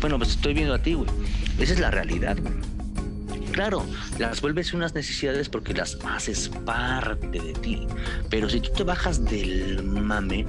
[0.00, 1.10] Bueno, pues estoy viendo a ti, güey.
[1.58, 2.54] Esa es la realidad, güey.
[3.50, 3.84] Claro,
[4.18, 7.88] las vuelves unas necesidades porque las haces parte de ti.
[8.30, 10.46] Pero si tú te bajas del mame,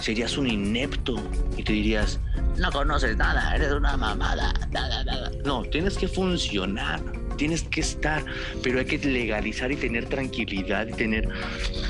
[0.00, 1.16] serías un inepto
[1.56, 2.20] y te dirías,
[2.58, 4.52] no conoces nada, eres una mamada.
[4.70, 5.32] nada, nada".
[5.44, 7.00] No, tienes que funcionar,
[7.36, 8.24] tienes que estar,
[8.62, 11.28] pero hay que legalizar y tener tranquilidad y tener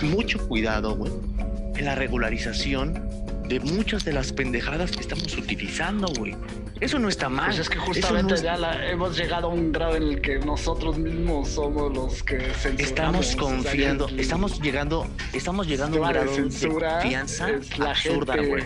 [0.03, 1.13] mucho cuidado, güey,
[1.75, 2.95] en la regularización
[3.49, 6.35] de muchas de las pendejadas que estamos utilizando, güey.
[6.81, 7.47] Eso no está mal.
[7.47, 10.21] Pues es que justamente no es- ya la- hemos llegado a un grado en el
[10.21, 12.53] que nosotros mismos somos los que.
[12.79, 17.51] Estamos O sea, confiando, estamos llegando, estamos llegando a un de grado de censura confianza
[17.51, 18.65] es la absurda, güey.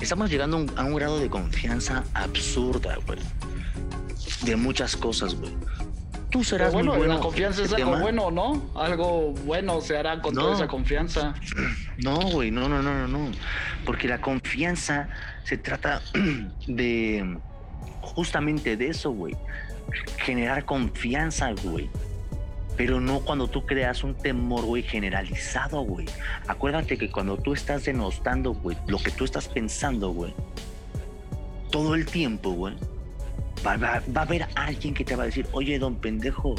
[0.00, 3.18] Estamos llegando a un- grado de confianza absurda, güey.
[4.42, 5.52] De muchas cosas, güey.
[6.30, 7.14] Tú serás bueno, muy bueno.
[7.14, 8.70] la confianza es en algo bueno, ¿no?
[8.74, 10.40] Algo bueno se hará con No.
[10.42, 11.34] toda esa confianza.
[11.98, 13.30] No, güey, no, no, no, no, no.
[13.84, 15.08] Porque la confianza
[15.44, 16.00] se trata
[16.66, 17.38] de
[18.00, 19.36] justamente de eso, güey.
[20.18, 21.90] Generar confianza, güey.
[22.76, 26.06] Pero no cuando tú creas un temor, güey, generalizado, güey.
[26.48, 30.32] Acuérdate que cuando tú estás denostando, güey, lo que tú estás pensando, güey,
[31.70, 32.74] todo el tiempo, güey,
[33.66, 36.54] va, va- a haber alguien que te va a decir, oye, don pendejo,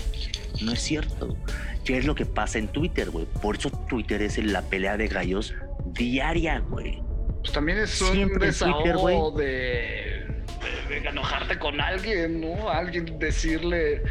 [0.61, 1.35] no es cierto.
[1.83, 3.25] ¿Qué es lo que pasa en Twitter, güey?
[3.41, 5.53] Por eso Twitter es la pelea de gallos
[5.93, 7.01] diaria, güey.
[7.43, 9.45] Pues también es un Siempre desahogo de,
[10.89, 12.69] de, de enojarte con alguien, ¿no?
[12.69, 14.03] Alguien decirle.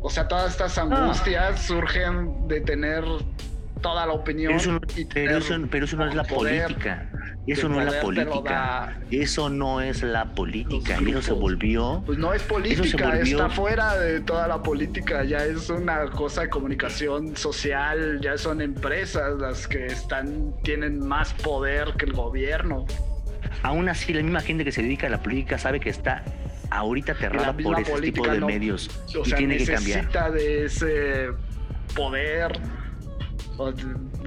[0.00, 3.02] O sea, todas estas angustias surgen de tener
[3.80, 4.48] toda la opinión.
[4.52, 6.64] Pero eso, no, y pero tener eso- pero eso no es la poder.
[6.64, 7.10] política.
[7.46, 9.00] Eso no es la política.
[9.10, 10.98] Eso no es la política.
[11.00, 12.02] Y eso se volvió.
[12.06, 16.42] Pues no es política, volvió- está fuera de toda la política, ya es una cosa
[16.42, 22.86] de comunicación social, ya son empresas las que están tienen más poder que el gobierno.
[23.62, 26.24] Aún así, la misma gente que se dedica a la política sabe que está
[26.70, 28.88] ahorita aterrada por ese tipo de no- medios.
[29.16, 29.98] O y sea, tiene que cambiar.
[29.98, 31.26] necesita de ese
[31.94, 32.58] poder,
[33.58, 33.70] o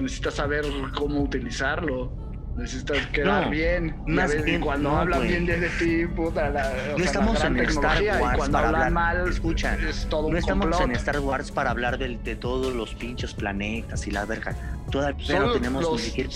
[0.00, 0.64] necesita saber
[0.96, 2.12] cómo utilizarlo.
[2.58, 3.94] Necesitas quedar No, bien.
[4.06, 5.30] Más bien, cuando no, hablan güey.
[5.30, 8.52] bien de ti, puta, la, o sea, No la estamos gran en Star Wars cuando
[8.58, 8.92] para hablan hablar.
[8.92, 10.88] mal, Escucha, es todo no estamos complot.
[10.90, 14.56] en Star Wars para hablar del- de, todos los pinches planetas y la verga.
[14.90, 16.30] Todavía Son no tenemos los ni siquiera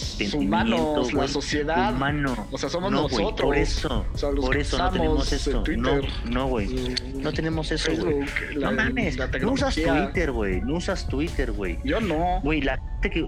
[1.14, 1.92] la sociedad.
[1.92, 2.46] humano.
[2.50, 3.40] O sea, somos no, nosotros.
[3.40, 5.64] por eso, O sea, por eso no tenemos esto.
[5.76, 6.00] No,
[6.30, 6.94] no, güey.
[7.14, 8.20] No tenemos eso, güey.
[8.54, 9.74] La- No mames, la no usas.
[9.74, 10.60] Twitter, güey.
[10.60, 11.78] No usas Twitter, güey.
[11.84, 12.40] Yo no.
[12.42, 12.78] Güey, la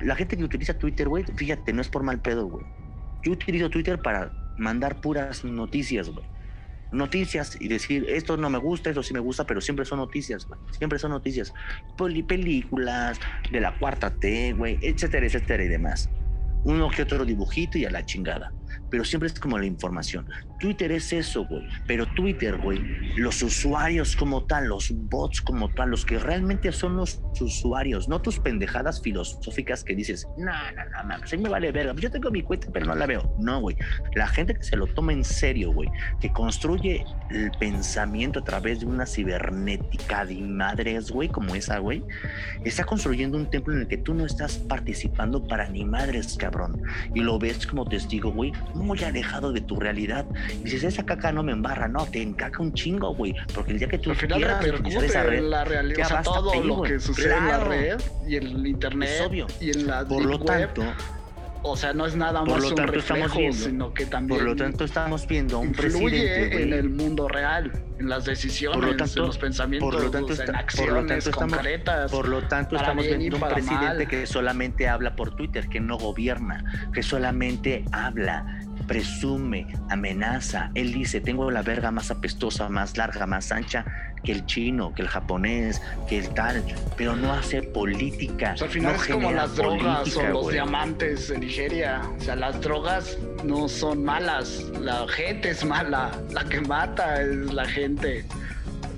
[0.03, 2.65] la gente que utiliza Twitter, güey, fíjate, no es por mal pedo, güey.
[3.25, 6.25] Yo utilizo Twitter para mandar puras noticias, güey.
[6.93, 10.47] Noticias y decir, esto no me gusta, esto sí me gusta, pero siempre son noticias,
[10.47, 10.61] güey.
[10.79, 11.53] Siempre son noticias.
[11.97, 13.19] Poli- películas,
[13.51, 16.09] de la cuarta T, güey, etcétera, etcétera y demás.
[16.63, 18.53] Uno que otro dibujito y a la chingada.
[18.91, 20.27] Pero siempre es como la información.
[20.65, 21.63] Twitter es eso, güey.
[21.87, 22.81] Pero Twitter, güey,
[23.19, 28.23] los usuarios como tal, los bots como tal, los que realmente son los usuarios, no
[28.23, 31.93] tus pendejadas filosóficas que dices, no, no, no, mames, a mí me vale verga.
[31.99, 33.31] Yo tengo mi cuenta, pero no la veo.
[33.39, 33.77] No, güey.
[34.15, 38.81] La gente que se lo toma en serio, güey, que construye el pensamiento a través
[38.81, 42.03] de una cibernética de madres, güey, como esa, güey,
[42.65, 46.81] está construyendo un templo en el que tú no estás participando para ni madres, cabrón.
[47.15, 50.25] Y lo ves como testigo, güey, muy alejado de tu realidad.
[50.63, 53.35] Dices, esa caca no me embarra, no, te encaca un chingo, güey.
[53.55, 56.05] Porque el día que tú Al final quieras utilizar repercute esa red, en la realidad.
[56.05, 59.47] O sea, todo lo que sucede en la red y en el internet Es obvio.
[59.61, 60.83] y en la Por lo web, tanto,
[61.67, 64.39] o sea, no es nada por más lo un tanto, estamos viendo- sino que también
[64.39, 68.87] por lo tanto estamos viendo un presidente, en el mundo real, en las decisiones, Por
[68.91, 71.55] lo tanto- en los pensamientos, por lo tanto, en está- por acciones lo tanto estamos-
[71.55, 72.11] concretas.
[72.11, 74.09] Por lo tanto, estamos viendo un presidente mal.
[74.09, 80.71] que solamente habla por Twitter, que no gobierna, que solamente habla, presume, amenaza.
[80.75, 83.85] Él dice, tengo la verga más apestosa, más larga, más ancha
[84.23, 86.65] que el chino, que el japonés, que el tal,
[86.97, 88.53] pero no hace política.
[88.55, 90.55] O sea, al final no es como las drogas política, o los güey.
[90.55, 92.03] diamantes de Nigeria.
[92.19, 97.53] O sea, las drogas no son malas, la gente es mala, la que mata es
[97.53, 98.25] la gente.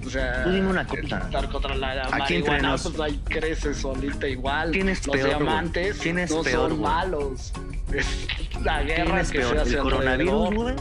[0.07, 1.19] O sea, Tú dime una cosa.
[1.19, 4.71] Estar contra la Aquí marihuana, pues ahí crece solita igual.
[4.71, 6.93] ¿Quién es los peor, diamantes ¿Quién es no peor, son güey?
[6.93, 7.53] malos.
[8.65, 10.75] La ¿Quién guerra que peor, se hace el coronavirus, güey?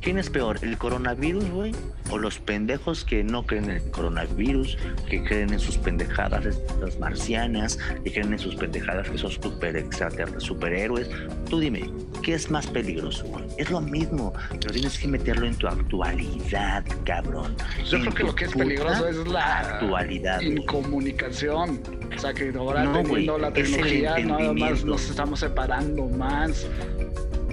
[0.00, 1.72] ¿Quién es peor, el coronavirus, güey?
[2.10, 4.78] ¿O los pendejos que no creen en el coronavirus,
[5.10, 9.76] que creen en sus pendejadas, las marcianas, que creen en sus pendejadas que son super
[9.76, 11.10] extraterrestres, superhéroes?
[11.50, 11.90] Tú dime,
[12.22, 13.44] ¿qué es más peligroso, güey?
[13.58, 17.54] Es lo mismo, pero tienes que meterlo en tu actualidad, cabrón.
[17.86, 20.40] Yo En creo que lo que es peligroso es la actualidad.
[20.40, 21.78] incomunicación.
[22.16, 26.66] O sea, que ahora No, teniendo güey, la tecnología nada más nos estamos separando más.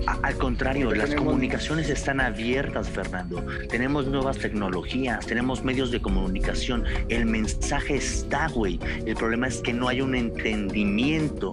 [0.05, 3.45] Al contrario, las comunicaciones están abiertas, Fernando.
[3.69, 6.83] Tenemos nuevas tecnologías, tenemos medios de comunicación.
[7.09, 8.79] El mensaje está, güey.
[9.05, 11.51] El problema es que no hay un entendimiento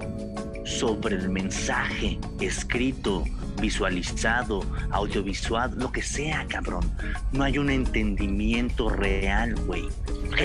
[0.65, 3.25] sobre el mensaje escrito
[3.61, 6.91] visualizado, audiovisual, lo que sea, cabrón.
[7.33, 9.85] No hay un entendimiento real, güey.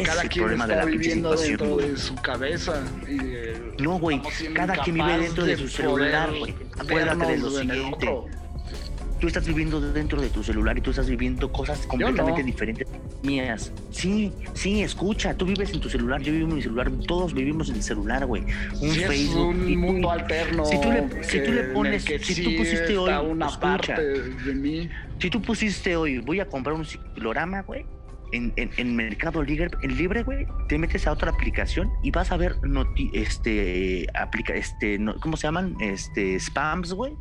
[0.05, 1.89] Cada es el quien problema de la viviendo dentro güey.
[1.91, 2.81] de su cabeza.
[3.07, 3.38] Y de-
[3.79, 4.21] No, güey,
[4.53, 6.53] cada quien vive dentro de su celular, güey.
[6.77, 8.09] Acuérdate de lo siguiente.
[9.19, 12.45] Tú estás viviendo dentro de tu celular y tú estás viviendo cosas completamente no.
[12.45, 12.87] diferentes
[13.21, 13.73] mías.
[13.91, 17.67] Sí, sí, escucha, tú vives en tu celular, yo vivo en mi celular, todos vivimos
[17.67, 18.43] en el celular, güey.
[18.79, 19.55] Un Sí, Facebook.
[19.67, 20.63] y un tú- mundo alterno.
[20.63, 23.59] si tú le- si tú le pones- que si tú sí pusiste hoy, una escucha.
[23.59, 24.89] parte de mí.
[25.19, 27.85] Si tú pusiste hoy, voy a comprar un ciclorama, güey,
[28.31, 32.31] en, en, en Mercado Libre, en libre, güey, te metes a otra aplicación y vas
[32.31, 35.75] a ver noti este, aplica, este, no- ¿cómo se llaman?
[35.79, 37.13] Este, spams, güey.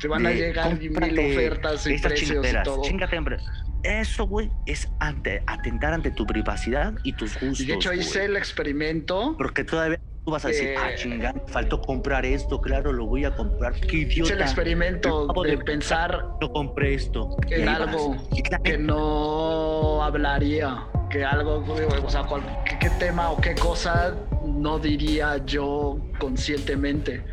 [0.00, 2.82] Te van a llegar mil ofertas y estas precios y todo.
[2.82, 3.36] chingate, hombre.
[3.84, 7.60] Eso, güey, es ante- atentar ante tu privacidad y tus gustos.
[7.60, 8.00] Y de hecho güey.
[8.00, 9.34] hice el experimento.
[9.36, 13.24] Porque todavía tú vas a decir, Eh, ah, chingada, faltó comprar esto, claro, lo voy
[13.24, 13.74] a comprar.
[13.74, 14.22] Qué idiota.
[14.22, 17.36] Hice el experimento de de- pensar No compré esto.
[17.50, 18.16] En algo
[18.62, 21.62] que no hablaría, que algo,
[22.02, 24.14] o sea, cual- ¿qué, qué tema o qué cosa
[24.46, 27.24] no diría yo conscientemente.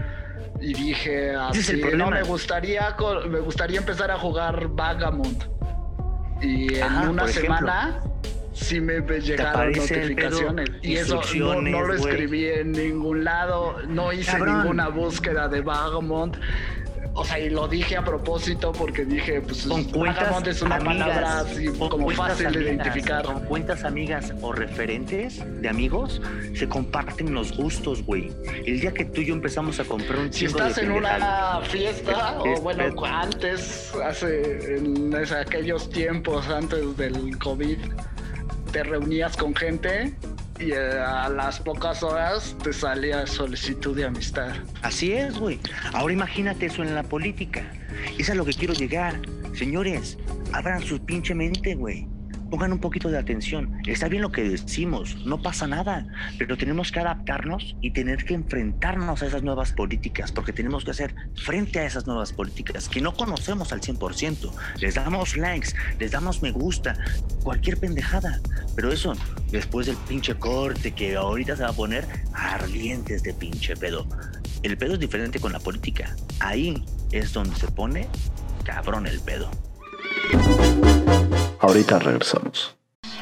[0.60, 2.96] Y dije, es el así, no, me gustaría,
[3.28, 5.44] me gustaría empezar a jugar Vagamond.
[6.42, 8.00] Y en Ajá, una semana
[8.54, 10.70] sí me llegaron pedo, notificaciones.
[10.82, 14.58] Y eso no, no lo escribí en ningún lado, no hice Cabrón.
[14.60, 16.38] ninguna búsqueda de Vagamond.
[17.14, 21.08] O sea, y lo dije a propósito porque dije, pues con Vagamond es una amigas,
[21.10, 23.26] palabra así como fácil de identificar.
[23.26, 26.22] Con cuentas amigas o referentes de amigos
[26.56, 28.32] se comparten los gustos, güey.
[28.66, 31.60] El día que tú y yo empezamos a comprar un Si estás de en una
[31.64, 37.78] fiesta, Es- o bueno, es- antes, hace en aquellos tiempos antes del COVID,
[38.72, 40.14] te reunías con gente
[40.60, 44.54] y eh, a las pocas horas te salía solicitud de amistad.
[44.82, 45.60] Así es, güey.
[45.94, 47.64] Ahora imagínate eso en la política.
[48.18, 49.20] Es a lo que quiero llegar.
[49.54, 50.18] Señores,
[50.54, 52.08] abran su pinche mente, güey.
[52.52, 53.82] Pongan un poquito de atención.
[53.88, 56.06] Está bien lo que decimos, no pasa nada,
[56.38, 60.92] pero tenemos que adaptarnos y tener que enfrentarnos a esas nuevas políticas, porque tenemos que
[60.92, 64.52] hacer frente a esas nuevas políticas que no conocemos al 100%.
[64.82, 66.98] Les damos likes, les damos me gusta,
[67.42, 68.42] cualquier pendejada.
[68.76, 69.14] Pero eso,
[69.50, 74.06] después del pinche corte que ahorita se va a poner ardientes de pinche pedo.
[74.62, 76.18] El pedo es diferente con la política.
[76.42, 76.84] Ahí
[77.14, 78.10] es donde se pone
[78.66, 79.50] cabrón el pedo.
[81.62, 82.76] Ahorita regresamos.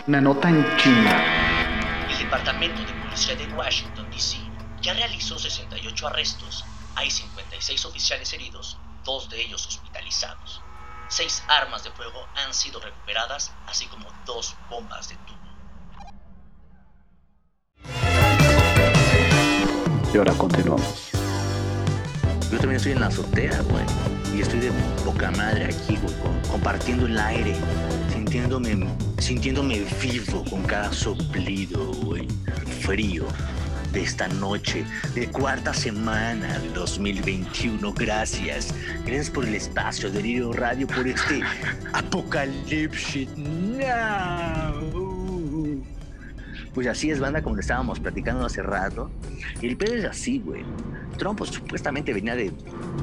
[0.07, 2.07] Una nota en China.
[2.09, 4.37] El Departamento de Policía de Washington, D.C.
[4.81, 6.63] ya realizó 68 arrestos.
[6.95, 10.61] Hay 56 oficiales heridos, dos de ellos hospitalizados.
[11.09, 15.39] Seis armas de fuego han sido recuperadas, así como dos bombas de tubo.
[20.13, 21.09] Y ahora continuamos.
[22.49, 23.83] Yo también estoy en la azotea, güey.
[24.33, 24.71] Y estoy de
[25.03, 26.15] poca madre aquí, güey,
[26.49, 27.53] compartiendo el aire,
[28.30, 32.27] sintiéndome, sintiéndome vivo con cada soplido, güey.
[32.82, 33.25] Frío
[33.91, 37.91] de esta noche, de cuarta semana del 2021.
[37.93, 38.71] Gracias.
[39.03, 41.41] Gracias por el espacio, Delirio Radio, por este
[41.91, 43.27] apocalipsis.
[43.36, 44.98] No.
[46.74, 49.09] Pues así es, banda, como estábamos platicando hace rato.
[49.61, 50.63] El pedo es así, güey.
[51.17, 52.51] Trump pues, supuestamente venía de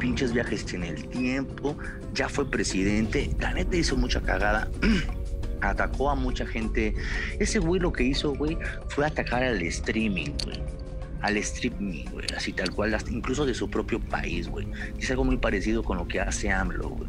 [0.01, 1.77] pinches viajes en el tiempo,
[2.15, 4.69] ya fue presidente, la hizo mucha cagada,
[5.61, 6.95] atacó a mucha gente.
[7.39, 8.57] Ese güey lo que hizo, güey,
[8.89, 10.63] fue atacar al streaming, güey.
[11.21, 14.67] Al streaming, güey, así tal cual, incluso de su propio país, güey.
[14.99, 17.09] Es algo muy parecido con lo que hace AMLO, güey.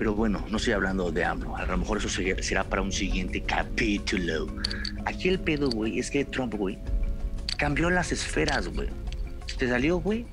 [0.00, 2.90] Pero bueno, no estoy hablando de AMLO, a lo mejor eso se- será para un
[2.90, 4.46] siguiente capítulo.
[5.04, 6.78] Aquí el pedo, güey, es que Trump, güey,
[7.58, 8.88] cambió las esferas, güey.
[9.58, 10.24] Te salió, güey,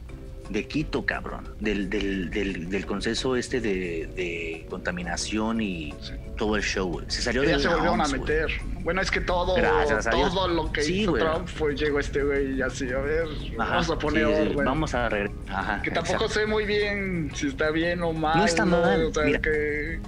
[0.50, 1.48] de Quito, cabrón.
[1.60, 5.94] Del, del, del, del consenso este de, de contaminación y
[6.38, 7.06] todo el show, güey.
[7.10, 8.48] Se salió Que ya de se volvieron a meter.
[8.82, 11.14] Bueno, es que todo, Gracias todo lo que Sí, hizo.
[11.14, 13.26] Trump fue llegó este güey y así, a ver,
[13.58, 14.66] Ajá, vamos a poner sí, sí, orden.
[14.66, 15.36] Vamos a regresar.
[15.50, 15.82] Ajá.
[15.82, 16.40] Que tampoco exacto.
[16.40, 18.38] sé muy bien si está bien o mal.
[18.38, 19.42] No está mal, O sea, mira.
[19.42, 20.00] que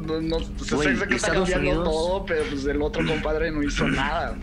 [0.00, 3.06] no, no, se Güey, sé que está Estados cambiando Unidos- todo, pero pues el otro
[3.06, 4.36] compadre no hizo nada.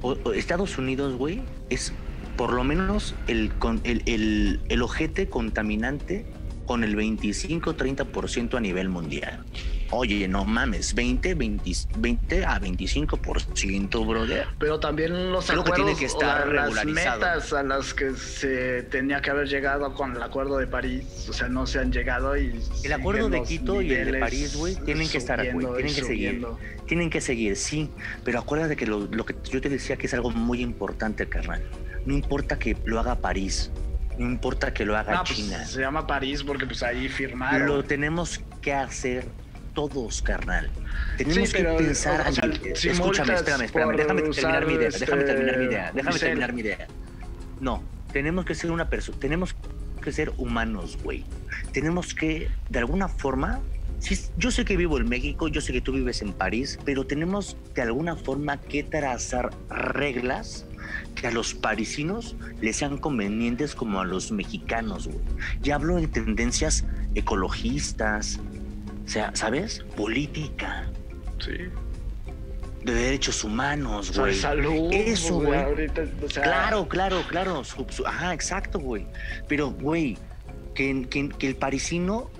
[0.00, 1.92] O- o Estados Unidos, güey, es
[2.38, 3.50] por lo menos el,
[3.82, 6.24] el, el, el ojete contaminante
[6.66, 9.44] con el 25-30% a nivel mundial.
[9.90, 14.46] Oye, no mames, 20, 20, 20 a 25%, brother.
[14.58, 17.94] Pero también los Creo que acuerdos, tiene que estar o la- las metas a las
[17.94, 21.80] que se tenía que haber llegado con el acuerdo de París, o sea, no se
[21.80, 25.38] han llegado y El acuerdo de Quito y el de París, güey, tienen que estar,
[25.52, 26.46] güey, tienen que seguir.
[26.86, 27.90] Tienen que seguir, sí,
[28.24, 31.62] pero acuérdate que lo, lo que yo te decía que es algo muy importante, carnal.
[32.08, 33.70] No importa que lo haga París,
[34.16, 35.64] No importa que lo haga No, pues, China.
[35.66, 37.66] se llama París porque pues ahí firmaron.
[37.68, 39.26] Lo tenemos que hacer
[39.74, 40.70] todos, carnal.
[41.18, 42.26] Tenemos Sí, pero, que pensar.
[42.26, 43.96] o sea, Ani- si escúchame, espérame, espérame.
[43.96, 44.88] Déjame terminar mi idea.
[44.90, 45.92] Déjame este, terminar mi idea.
[45.94, 46.86] Déjame terminar mi idea.
[47.60, 47.82] No,
[48.12, 49.18] tenemos que ser una persona.
[49.20, 49.54] Tenemos
[50.02, 51.24] que ser humanos, güey.
[51.72, 53.60] Tenemos que, de alguna forma.
[54.38, 57.56] yo sé que vivo en México, yo sé que tú vives en París, pero tenemos
[57.74, 60.64] de alguna forma que trazar reglas
[61.14, 65.18] que a los parisinos les sean convenientes como a los mexicanos, güey.
[65.62, 66.84] Ya hablo de tendencias
[67.14, 68.38] ecologistas,
[69.04, 69.84] o sea, ¿sabes?
[69.96, 70.86] Política,
[71.38, 71.52] Sí.
[72.84, 74.34] de derechos humanos, güey.
[74.34, 74.92] salud.
[74.92, 75.60] Eso, güey.
[75.62, 77.62] ahorita, o sea, Claro, claro, claro.
[78.06, 79.06] ajá, exacto, güey.
[79.48, 80.16] Pero, güey,
[80.74, 82.30] que, que- que el parisino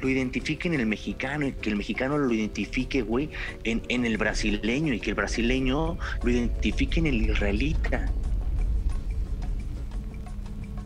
[0.00, 3.30] lo identifique en el mexicano y que el mexicano lo identifique, güey,
[3.64, 8.10] en, en el brasileño y que el brasileño lo identifique en el israelita.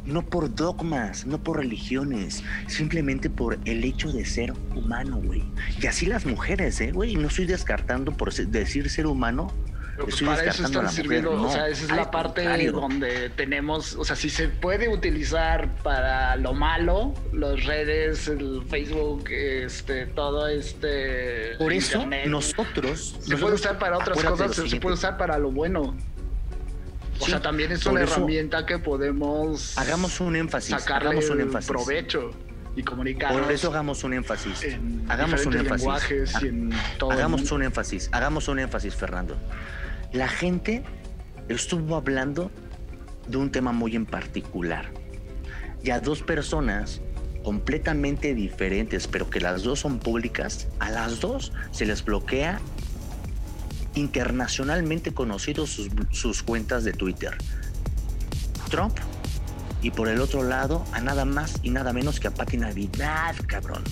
[0.05, 5.45] No por dogmas, no por religiones, simplemente por el hecho de ser humano, güey.
[5.81, 7.15] Y así las mujeres, ¿eh, güey?
[7.15, 9.53] No estoy descartando por decir ser humano.
[9.95, 12.73] Pero, pues, para eso están sirviendo, o sea, esa es la parte contrario.
[12.73, 19.25] donde tenemos, o sea, si se puede utilizar para lo malo, las redes, el Facebook,
[19.31, 23.01] este, todo este Por eso internet, nosotros...
[23.01, 25.95] se nosotros- puede usar para otras cosas, se- puede usar para lo bueno.
[27.21, 30.71] O Sí, sea, también es una herramienta que podemos Hagamos un énfasis.
[30.71, 31.69] sacarle hagamos un énfasis.
[31.71, 32.31] provecho
[32.75, 33.31] y comunicar.
[33.33, 34.65] Por eso hagamos un énfasis.
[35.09, 35.83] Hagamos un énfasis.
[35.87, 38.09] lenguajes y en todo Hagamos un énfasis.
[38.13, 39.37] Hagamos un énfasis, Fernando.
[40.13, 40.83] La gente
[41.49, 42.51] estuvo hablando
[43.29, 44.91] de un tema muy en particular.
[45.83, 47.01] Y a dos personas
[47.43, 52.61] completamente diferentes, pero que las dos son públicas, a las dos se les bloquea
[53.95, 57.37] internacionalmente conocidos sus, sus cuentas de Twitter.
[58.71, 58.97] Trump
[59.83, 63.35] y por el otro lado a nada más y nada menos que a Pati Navidad,
[63.47, 63.83] cabrón.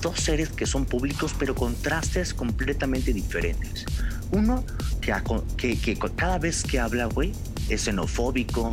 [0.00, 3.84] Dos seres que son públicos pero contrastes completamente diferentes.
[4.32, 4.64] Uno
[5.02, 7.32] que, cada vez que habla, güey,
[7.68, 8.70] es xenofóbico,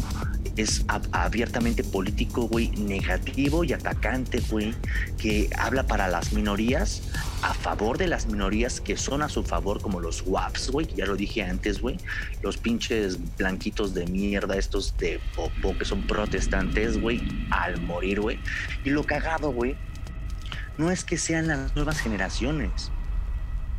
[0.56, 4.74] es ab- abiertamente político, güey, negativo y atacante, güey,
[5.18, 7.02] que habla para las minorías,
[7.42, 11.06] a favor de las minorías que son a su favor, como los WAPs, güey, ya
[11.06, 11.98] lo dije antes, güey,
[12.42, 17.22] los pinches blanquitos de mierda, estos de popo que son protestantes, güey,
[17.52, 18.40] al morir, güey.
[18.84, 19.76] Y lo cagado, güey,
[20.78, 22.92] no es que sean las nuevas generaciones.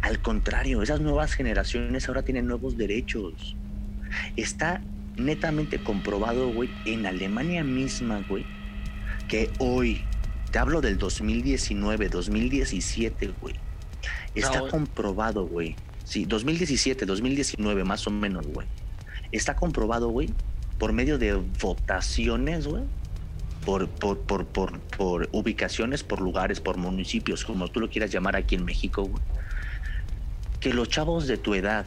[0.03, 3.57] Al contrario, esas nuevas generaciones ahora tienen nuevos derechos.
[4.36, 4.80] Está
[5.16, 8.44] netamente comprobado, güey, en Alemania misma, güey,
[9.28, 10.03] que hoy,
[10.51, 13.55] te hablo del 2019, 2017, güey,
[14.34, 15.76] está No, comprobado, güey.
[16.05, 18.66] Sí, 2017, 2019, más o menos, güey.
[19.30, 20.30] Está comprobado, güey,
[20.78, 22.82] por medio de votaciones, güey,
[23.64, 28.34] por, por, por, por, por ubicaciones, por lugares, por municipios, como tú lo quieras llamar
[28.34, 29.22] aquí en México, güey,
[30.61, 31.86] que los chavos de tu edad,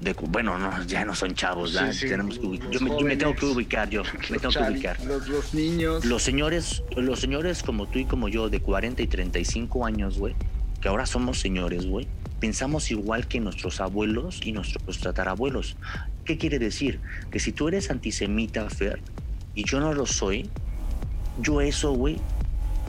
[0.00, 3.00] de, bueno, no, ya no son chavos, ya Sí, sí, tenemos que Yo me, yo
[3.02, 4.98] me tengo que ubicar, yo me tengo que ubicar.
[5.04, 6.04] Los, los niños.
[6.06, 10.34] Los señores, los señores como tú y como yo, de 40 y 35 años, güey,
[10.80, 12.08] que ahora somos señores, güey,
[12.40, 15.76] pensamos igual que nuestros abuelos y nuestros tatarabuelos.
[16.24, 17.00] ¿Qué quiere decir?
[17.30, 19.02] Que si tú eres antisemita, Fer,
[19.54, 20.48] y yo no lo soy,
[21.38, 22.16] yo eso, güey,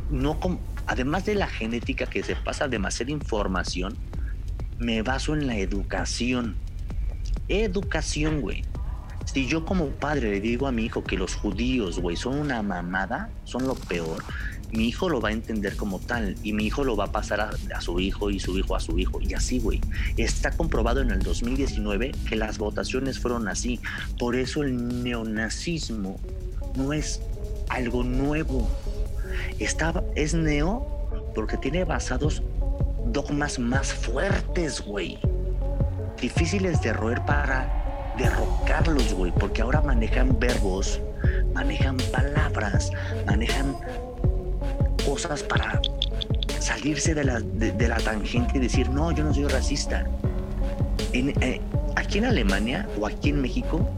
[0.10, 3.98] no com- además de la genética que se pasa demasiada información,
[4.82, 6.56] me baso en la educación.
[7.48, 8.64] Educación, güey.
[9.32, 12.64] Si yo como padre le digo a mi hijo que los judíos, güey, son una
[12.64, 14.24] mamada, son lo peor,
[14.72, 17.42] mi hijo lo va a entender como tal y mi hijo lo va a pasar
[17.42, 19.80] a, su hijo y su hijo a su hijo y así, güey.
[20.18, 23.80] Está comprobado en el 2019 que las votaciones fueron así.
[24.18, 26.20] Por eso el neonazismo
[26.76, 27.22] no es
[27.70, 28.68] algo nuevo.
[29.60, 30.88] Está, es neo
[31.36, 32.42] porque tiene basados
[33.06, 35.20] dogmas más fuertes, güey.
[36.20, 41.02] Difíciles de roer para derrocarlos, güey, porque ahora manejan verbos,
[41.54, 42.92] manejan palabras,
[43.26, 43.76] manejan
[45.06, 45.82] cosas para
[46.60, 50.06] salirse de la, de, la tangente y decir, no, yo no soy racista.
[51.14, 51.62] Eh,
[51.96, 53.90] aquí en Alemania o aquí en México,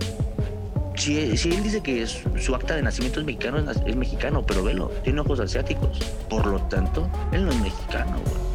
[0.96, 4.90] si, él dice que su acta de nacimiento es mexicano, es, es mexicano, pero velo,
[5.04, 6.00] tiene ojos asiáticos.
[6.30, 8.53] Por lo tanto, él no es mexicano, güey.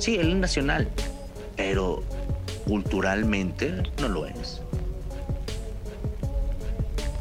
[0.00, 0.88] Sí, él es nacional,
[1.56, 2.02] pero
[2.66, 4.60] culturalmente no lo es.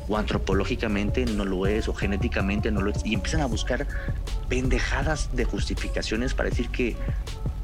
[0.07, 3.05] O antropológicamente no lo es, o genéticamente no lo es.
[3.05, 3.85] Y empiezan a buscar
[4.47, 6.95] pendejadas de justificaciones para decir que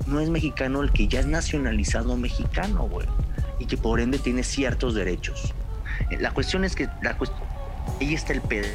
[0.05, 3.07] no es mexicano el que ya es nacionalizado mexicano, güey.
[3.57, 5.53] Y que por ende tiene ciertos derechos.
[6.19, 7.33] La cuestión es que la cuest-
[7.99, 8.67] ahí está el pedo.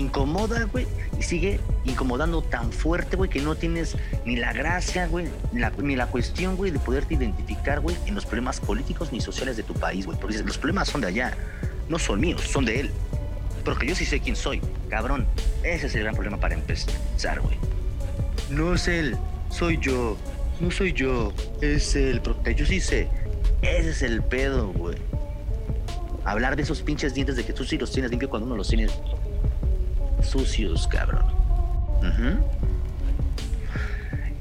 [0.00, 0.86] Incomoda, güey,
[1.18, 6.06] y sigue incomodando tan fuerte, güey, que no tienes ni la gracia, güey, ni la,
[6.06, 10.06] cuestión, güey, de poderte identificar, güey, en los problemas políticos ni sociales de tu país,
[10.06, 10.18] güey.
[10.18, 11.36] Porque los problemas son de allá,
[11.88, 12.90] no son míos, son de él.
[13.64, 15.26] Porque yo sí sé quién soy, cabrón.
[15.62, 17.56] Ese es el gran problema para empezar, güey.
[18.48, 19.16] No es él,
[19.50, 20.16] soy yo.
[20.60, 22.20] No soy yo, es él.
[22.22, 23.08] Porque yo sí sé.
[23.62, 24.96] Ese es el pedo, güey.
[26.24, 28.68] Hablar de esos pinches dientes de que tú sí los tienes limpios cuando uno los
[28.68, 28.88] tiene
[30.22, 31.24] sucios, cabrón.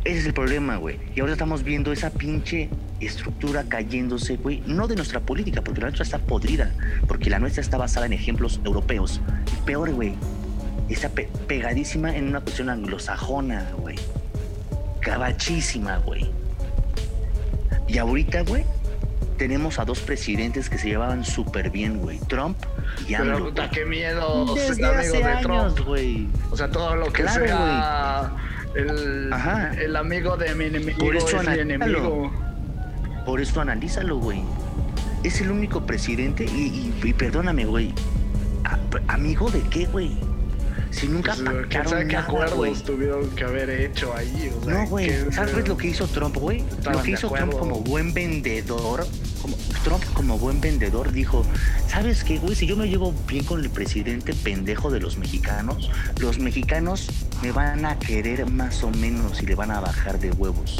[0.05, 0.97] Ese es el problema, güey.
[1.15, 2.69] Y ahora estamos viendo esa pinche
[2.99, 4.63] estructura cayéndose, güey.
[4.65, 6.71] No de nuestra política, porque la nuestra está podrida.
[7.07, 9.21] Porque la nuestra está basada en ejemplos europeos.
[9.65, 10.13] Peor, güey.
[10.89, 13.97] Está pe- pegadísima en una cuestión anglosajona, güey.
[15.01, 16.29] Cabachísima, güey.
[17.87, 18.63] Y ahorita, güey,
[19.37, 22.19] tenemos a dos presidentes que se llevaban súper bien, güey.
[22.27, 22.57] Trump
[23.07, 23.33] y AMLO.
[23.33, 25.87] Pero puta, qué miedo ser amigo de años, Trump.
[25.87, 26.27] güey.
[26.51, 28.31] O sea, todo lo que Claro, sea
[28.75, 29.71] el, Ajá.
[29.73, 31.85] el amigo de mi enemigo Por eso es mi analízalo.
[31.85, 32.31] enemigo.
[33.25, 34.41] Por eso analízalo, güey.
[35.23, 37.93] Es el único presidente y, y- y perdóname, güey.
[39.07, 40.17] ¿Amigo de qué, güey?
[40.91, 42.73] Si nunca Pues, ¿Quién pactaron nada, acuerdos güey.
[42.83, 44.51] tuvieron que haber hecho ahí?
[44.59, 45.07] O sea, No, güey.
[45.07, 46.63] ¿qué- ¿Sabes lo que hizo Trump, güey?
[46.91, 49.05] Lo que hizo Trump como buen vendedor.
[49.41, 51.45] Como, Trump como buen vendedor dijo,
[51.87, 52.55] ¿sabes qué, güey?
[52.55, 57.07] Si yo me llevo bien con el presidente pendejo de los mexicanos, los mexicanos
[57.41, 60.77] me van a querer más o menos y le van a bajar de huevos.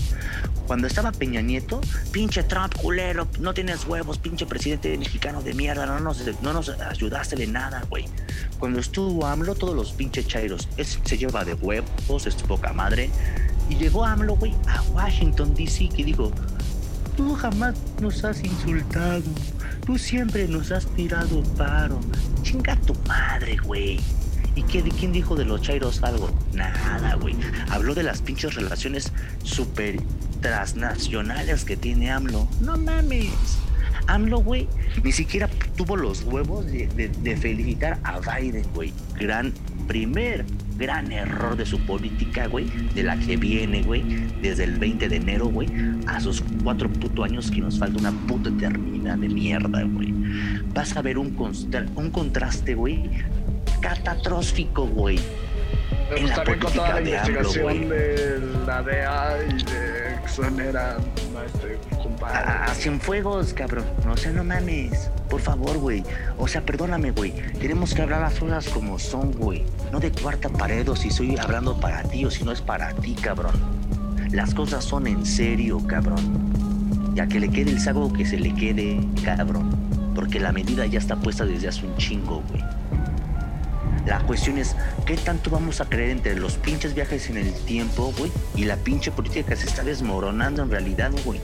[0.70, 5.88] Cuando estaba Peña Nieto, pinche Trump, culero, no tienes huevos, pinche presidente mexicano de mierda,
[5.88, 8.06] no nos, no nos ayudaste de nada, güey.
[8.60, 13.10] Cuando estuvo AMLO, todos los pinches chairos, se lleva de huevos, es poca madre.
[13.68, 16.32] Y llegó AMLO, güey, a Washington, D.C., que dijo,
[17.18, 19.24] tú jamás nos has insultado,
[19.88, 22.00] tú siempre nos has tirado paro.
[22.44, 24.00] Chinga tu madre, güey.
[24.56, 26.30] ¿Y qué, de quién dijo de los chairos algo?
[26.54, 27.36] Nada, güey.
[27.70, 29.12] Habló de las pinches relaciones
[29.44, 29.98] super
[30.42, 32.48] transnacionales que tiene AMLO.
[32.62, 33.60] No mames.
[34.08, 34.68] AMLO, güey,
[35.04, 38.92] ni siquiera tuvo los huevos de, felicitar a Biden, güey.
[39.20, 39.54] Gran,
[39.88, 40.46] primer
[40.78, 44.02] gran error de su política, güey, de la que viene, güey,
[44.42, 45.68] desde el 20 de enero, güey,
[46.08, 50.14] a sus cuatro puto años que nos falta una puta eternidad de mierda, güey.
[50.74, 51.36] Vas a ver un,
[51.96, 53.10] un contraste, güey,
[53.80, 55.20] catastrófico, güey.
[56.10, 60.98] Pero en la toda de investigación de la DEA y de exoneran
[61.38, 62.38] a este compadre.
[62.38, 63.86] A, a Cienfuegos, cabrón.
[64.10, 65.10] O sea, no mames.
[65.30, 66.04] Por favor, güey.
[66.38, 67.32] O sea, perdóname, güey.
[67.60, 69.64] Tenemos que hablar las cosas como son, güey.
[69.92, 72.94] No de cuarta pared o si estoy hablando para ti o si no es para
[72.94, 73.54] ti, cabrón.
[74.32, 76.54] Las cosas son en serio, cabrón.
[77.16, 79.70] Ya que le quede el saco que se le quede, cabrón.
[80.14, 82.64] Porque la medida ya está puesta desde hace un chingo, güey.
[84.06, 84.76] La cuestión es,
[85.06, 88.32] ¿qué tanto vamos a creer entre los pinches viajes en el tiempo, güey?
[88.56, 91.40] Y la pinche política que se está desmoronando en realidad, güey.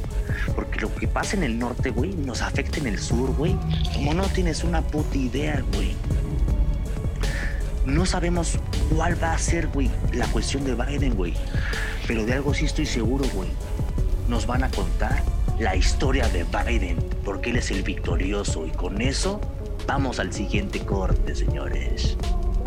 [0.55, 3.55] Porque lo que pasa en el norte, güey, nos afecta en el sur, güey.
[3.93, 5.95] Como no tienes una puta idea, güey.
[7.85, 8.57] No sabemos
[8.95, 11.35] cuál va a ser, güey, la cuestión de Biden, güey.
[12.07, 13.49] Pero de algo sí estoy seguro, güey.
[14.27, 15.21] Nos van a contar
[15.59, 18.65] la historia de Biden, porque él es el victorioso.
[18.65, 19.39] Y con eso,
[19.87, 22.17] vamos al siguiente corte, señores.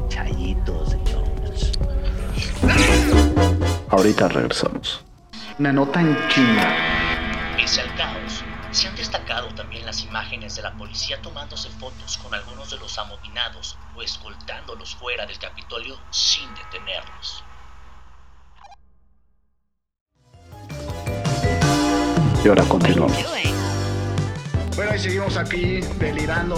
[0.08, 1.72] Chayitos, señores.
[3.90, 5.04] Ahorita regresamos.
[5.58, 6.76] Una nota en China.
[7.56, 12.34] Pese al caos, se han destacado también las imágenes de la policía tomándose fotos con
[12.34, 17.44] algunos de los amotinados o escoltándolos fuera del Capitolio sin detenerlos.
[22.44, 23.16] Y ahora continuamos.
[24.76, 26.56] Bueno, y seguimos aquí delirando,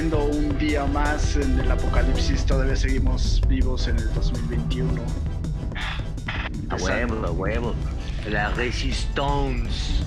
[0.00, 2.46] un día más en el apocalipsis.
[2.46, 5.02] Todavía seguimos vivos en el 2021.
[6.70, 7.74] A huevo, a huevo.
[8.30, 10.02] La resistance.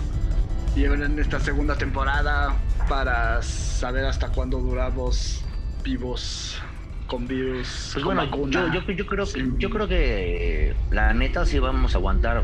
[0.76, 2.56] En esta segunda temporada
[2.90, 5.46] para saber hasta cuándo duramos
[5.84, 6.60] vivos
[7.06, 7.92] con virus.
[7.94, 11.46] Pues con bueno, vacuna, yo, yo, yo creo que sin- yo creo que la neta
[11.46, 12.44] sí vamos a aguantar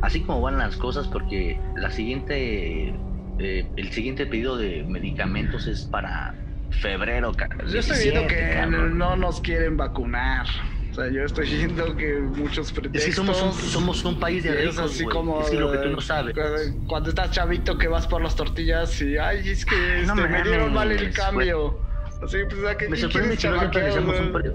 [0.00, 2.94] así como van las cosas porque la siguiente
[3.40, 6.34] eh, el siguiente pedido de medicamentos es para
[6.70, 7.32] febrero,
[7.70, 8.98] Yo estoy viendo 17, que cabrón.
[8.98, 10.46] no nos quieren vacunar.
[10.90, 13.02] O sea, yo estoy viendo que muchos pretextos...
[13.02, 15.14] Es que somos un, somos un país de Es ricos, así güey.
[15.16, 16.34] como Es que lo que tú no sabes.
[16.34, 20.28] cu- Cuando estás chavito que vas por las tortillas y ay, es que No este,
[20.28, 21.78] me dieron mal el cambio.
[22.22, 24.52] Así pues ¿a qué Me sorprende que no siempre chamaqueos, seamos un país.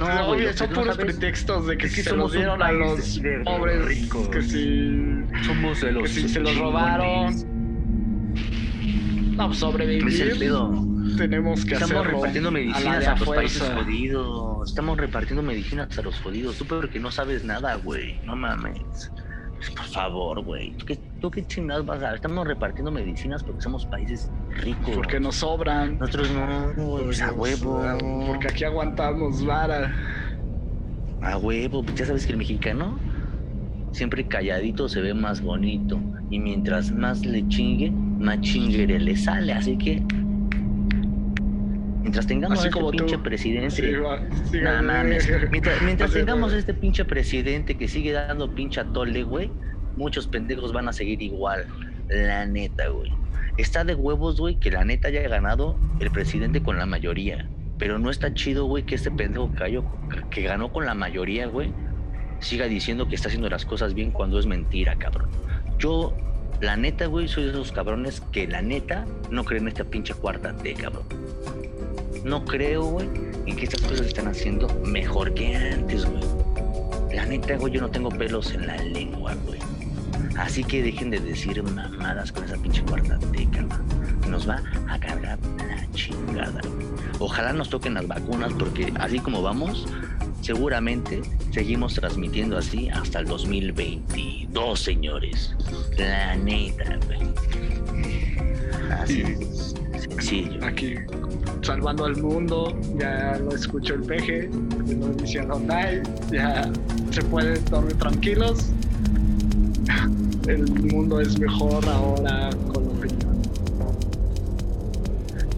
[0.00, 3.22] No, obvio, son puros sabes pretextos de que, que se somos los dieron a los
[3.22, 4.28] de- pobres ricos.
[4.28, 7.34] que si Somos de que si se los robaron.
[9.36, 10.93] No, pues, sobrevivir.
[11.16, 14.68] Tenemos que Estamos hacerlo repartiendo medicinas a, a los países jodidos.
[14.68, 16.56] Estamos repartiendo medicinas a los jodidos.
[16.58, 18.20] Tú porque no sabes nada, güey.
[18.24, 19.10] No mames.
[19.64, 20.72] Pues, Por favor, güey.
[20.72, 22.14] ¿Tú qué, tú qué chingados vas a?
[22.14, 24.94] Estamos repartiendo medicinas porque somos países ricos.
[24.94, 25.98] Porque nos sobran.
[25.98, 27.80] Nosotros no, güey, pues a huevo.
[28.26, 29.94] Porque aquí aguantamos vara.
[31.22, 32.98] A huevo, pues ya sabes que el mexicano
[33.92, 35.98] siempre calladito se ve más bonito.
[36.30, 39.52] Y mientras más le chingue, más chingere le sale.
[39.52, 40.02] Así que.
[42.04, 42.90] Mientras tengamos Así este tú.
[42.90, 43.70] pinche presidente.
[43.70, 44.82] Sí, va- sí, Nah, güey.
[44.86, 45.28] mames.
[45.82, 49.50] Mientras, tengamos este pinche presidente que sigue dando pinche atole, güey,
[49.96, 51.66] muchos pendejos van a seguir igual.
[52.10, 53.10] La neta, güey.
[53.56, 57.48] Está de huevos, güey, que la neta haya ganado el presidente con la mayoría.
[57.78, 59.82] Pero no está chido, güey, que este pendejo cayó,
[60.30, 61.72] que ganó con la mayoría, güey,
[62.38, 65.30] siga diciendo que está haciendo las cosas bien cuando es mentira, cabrón.
[65.78, 66.14] Yo,
[66.60, 70.12] la neta, güey, soy de esos cabrones que la neta no creen en esta pinche
[70.12, 71.04] cuarta T, cabrón.
[72.24, 73.08] No creo, güey,
[73.46, 76.24] en que estas cosas se están haciendo mejor que antes, güey.
[77.14, 79.60] La neta, güey, yo no tengo pelos en la lengua, güey.
[80.38, 83.86] Así que dejen de decir mamadas con esa pinche cuarta T, cabrón.
[84.28, 86.60] Nos va a cargar la chingada.
[86.62, 86.86] güey.
[87.18, 89.86] Ojalá nos toquen las vacunas porque así como vamos,
[90.40, 91.22] seguramente
[91.52, 95.54] seguimos transmitiendo así hasta el 2022, señores.
[95.98, 97.20] La neta, güey.
[98.90, 99.74] Así es.
[100.00, 100.64] Sencillo.
[100.64, 100.96] Aquí
[101.64, 104.50] salvando al mundo, ya lo escuchó el peje,
[104.86, 106.70] lo dice Adonai, ya
[107.10, 108.66] se pueden dormir tranquilos.
[110.46, 113.42] El mundo es mejor ahora con la opinión.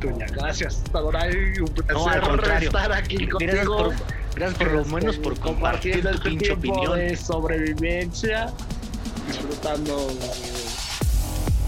[0.01, 2.69] Tuya, gracias, Adonai, un placer No, al contrario.
[2.69, 3.77] estar aquí Gracias contigo.
[3.77, 3.95] por,
[4.37, 6.99] gracias por lo menos por compartir tu este pinche opinión.
[6.99, 8.53] de sobrevivencia,
[9.27, 10.07] disfrutando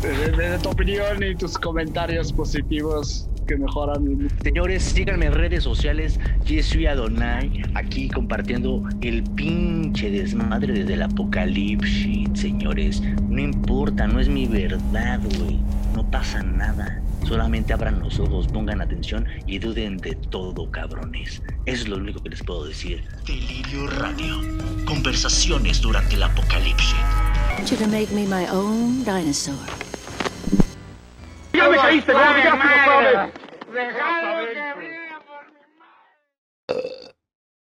[0.03, 5.32] de, de- de tu opinión y tus comentarios positivos que mejoran mi Señores, síganme en
[5.32, 6.20] redes sociales.
[6.44, 13.03] Yo soy Adonai, aquí compartiendo el pinche desmadre desde el apocalipsis, señores.
[13.28, 15.59] No importa, no es mi verdad, güey.
[15.96, 17.03] No pasa nada.
[17.26, 21.42] Solamente abran los ojos, pongan atención y duden de todo, cabrones.
[21.66, 23.03] Eso es lo único que les puedo decir.
[23.26, 24.40] Delirio Radio.
[24.86, 26.94] Conversaciones durante el apocalipsis.
[27.59, 29.88] want you to make me my own dinosaur.
[31.59, 33.33] Ya me caíste, no, me caíste,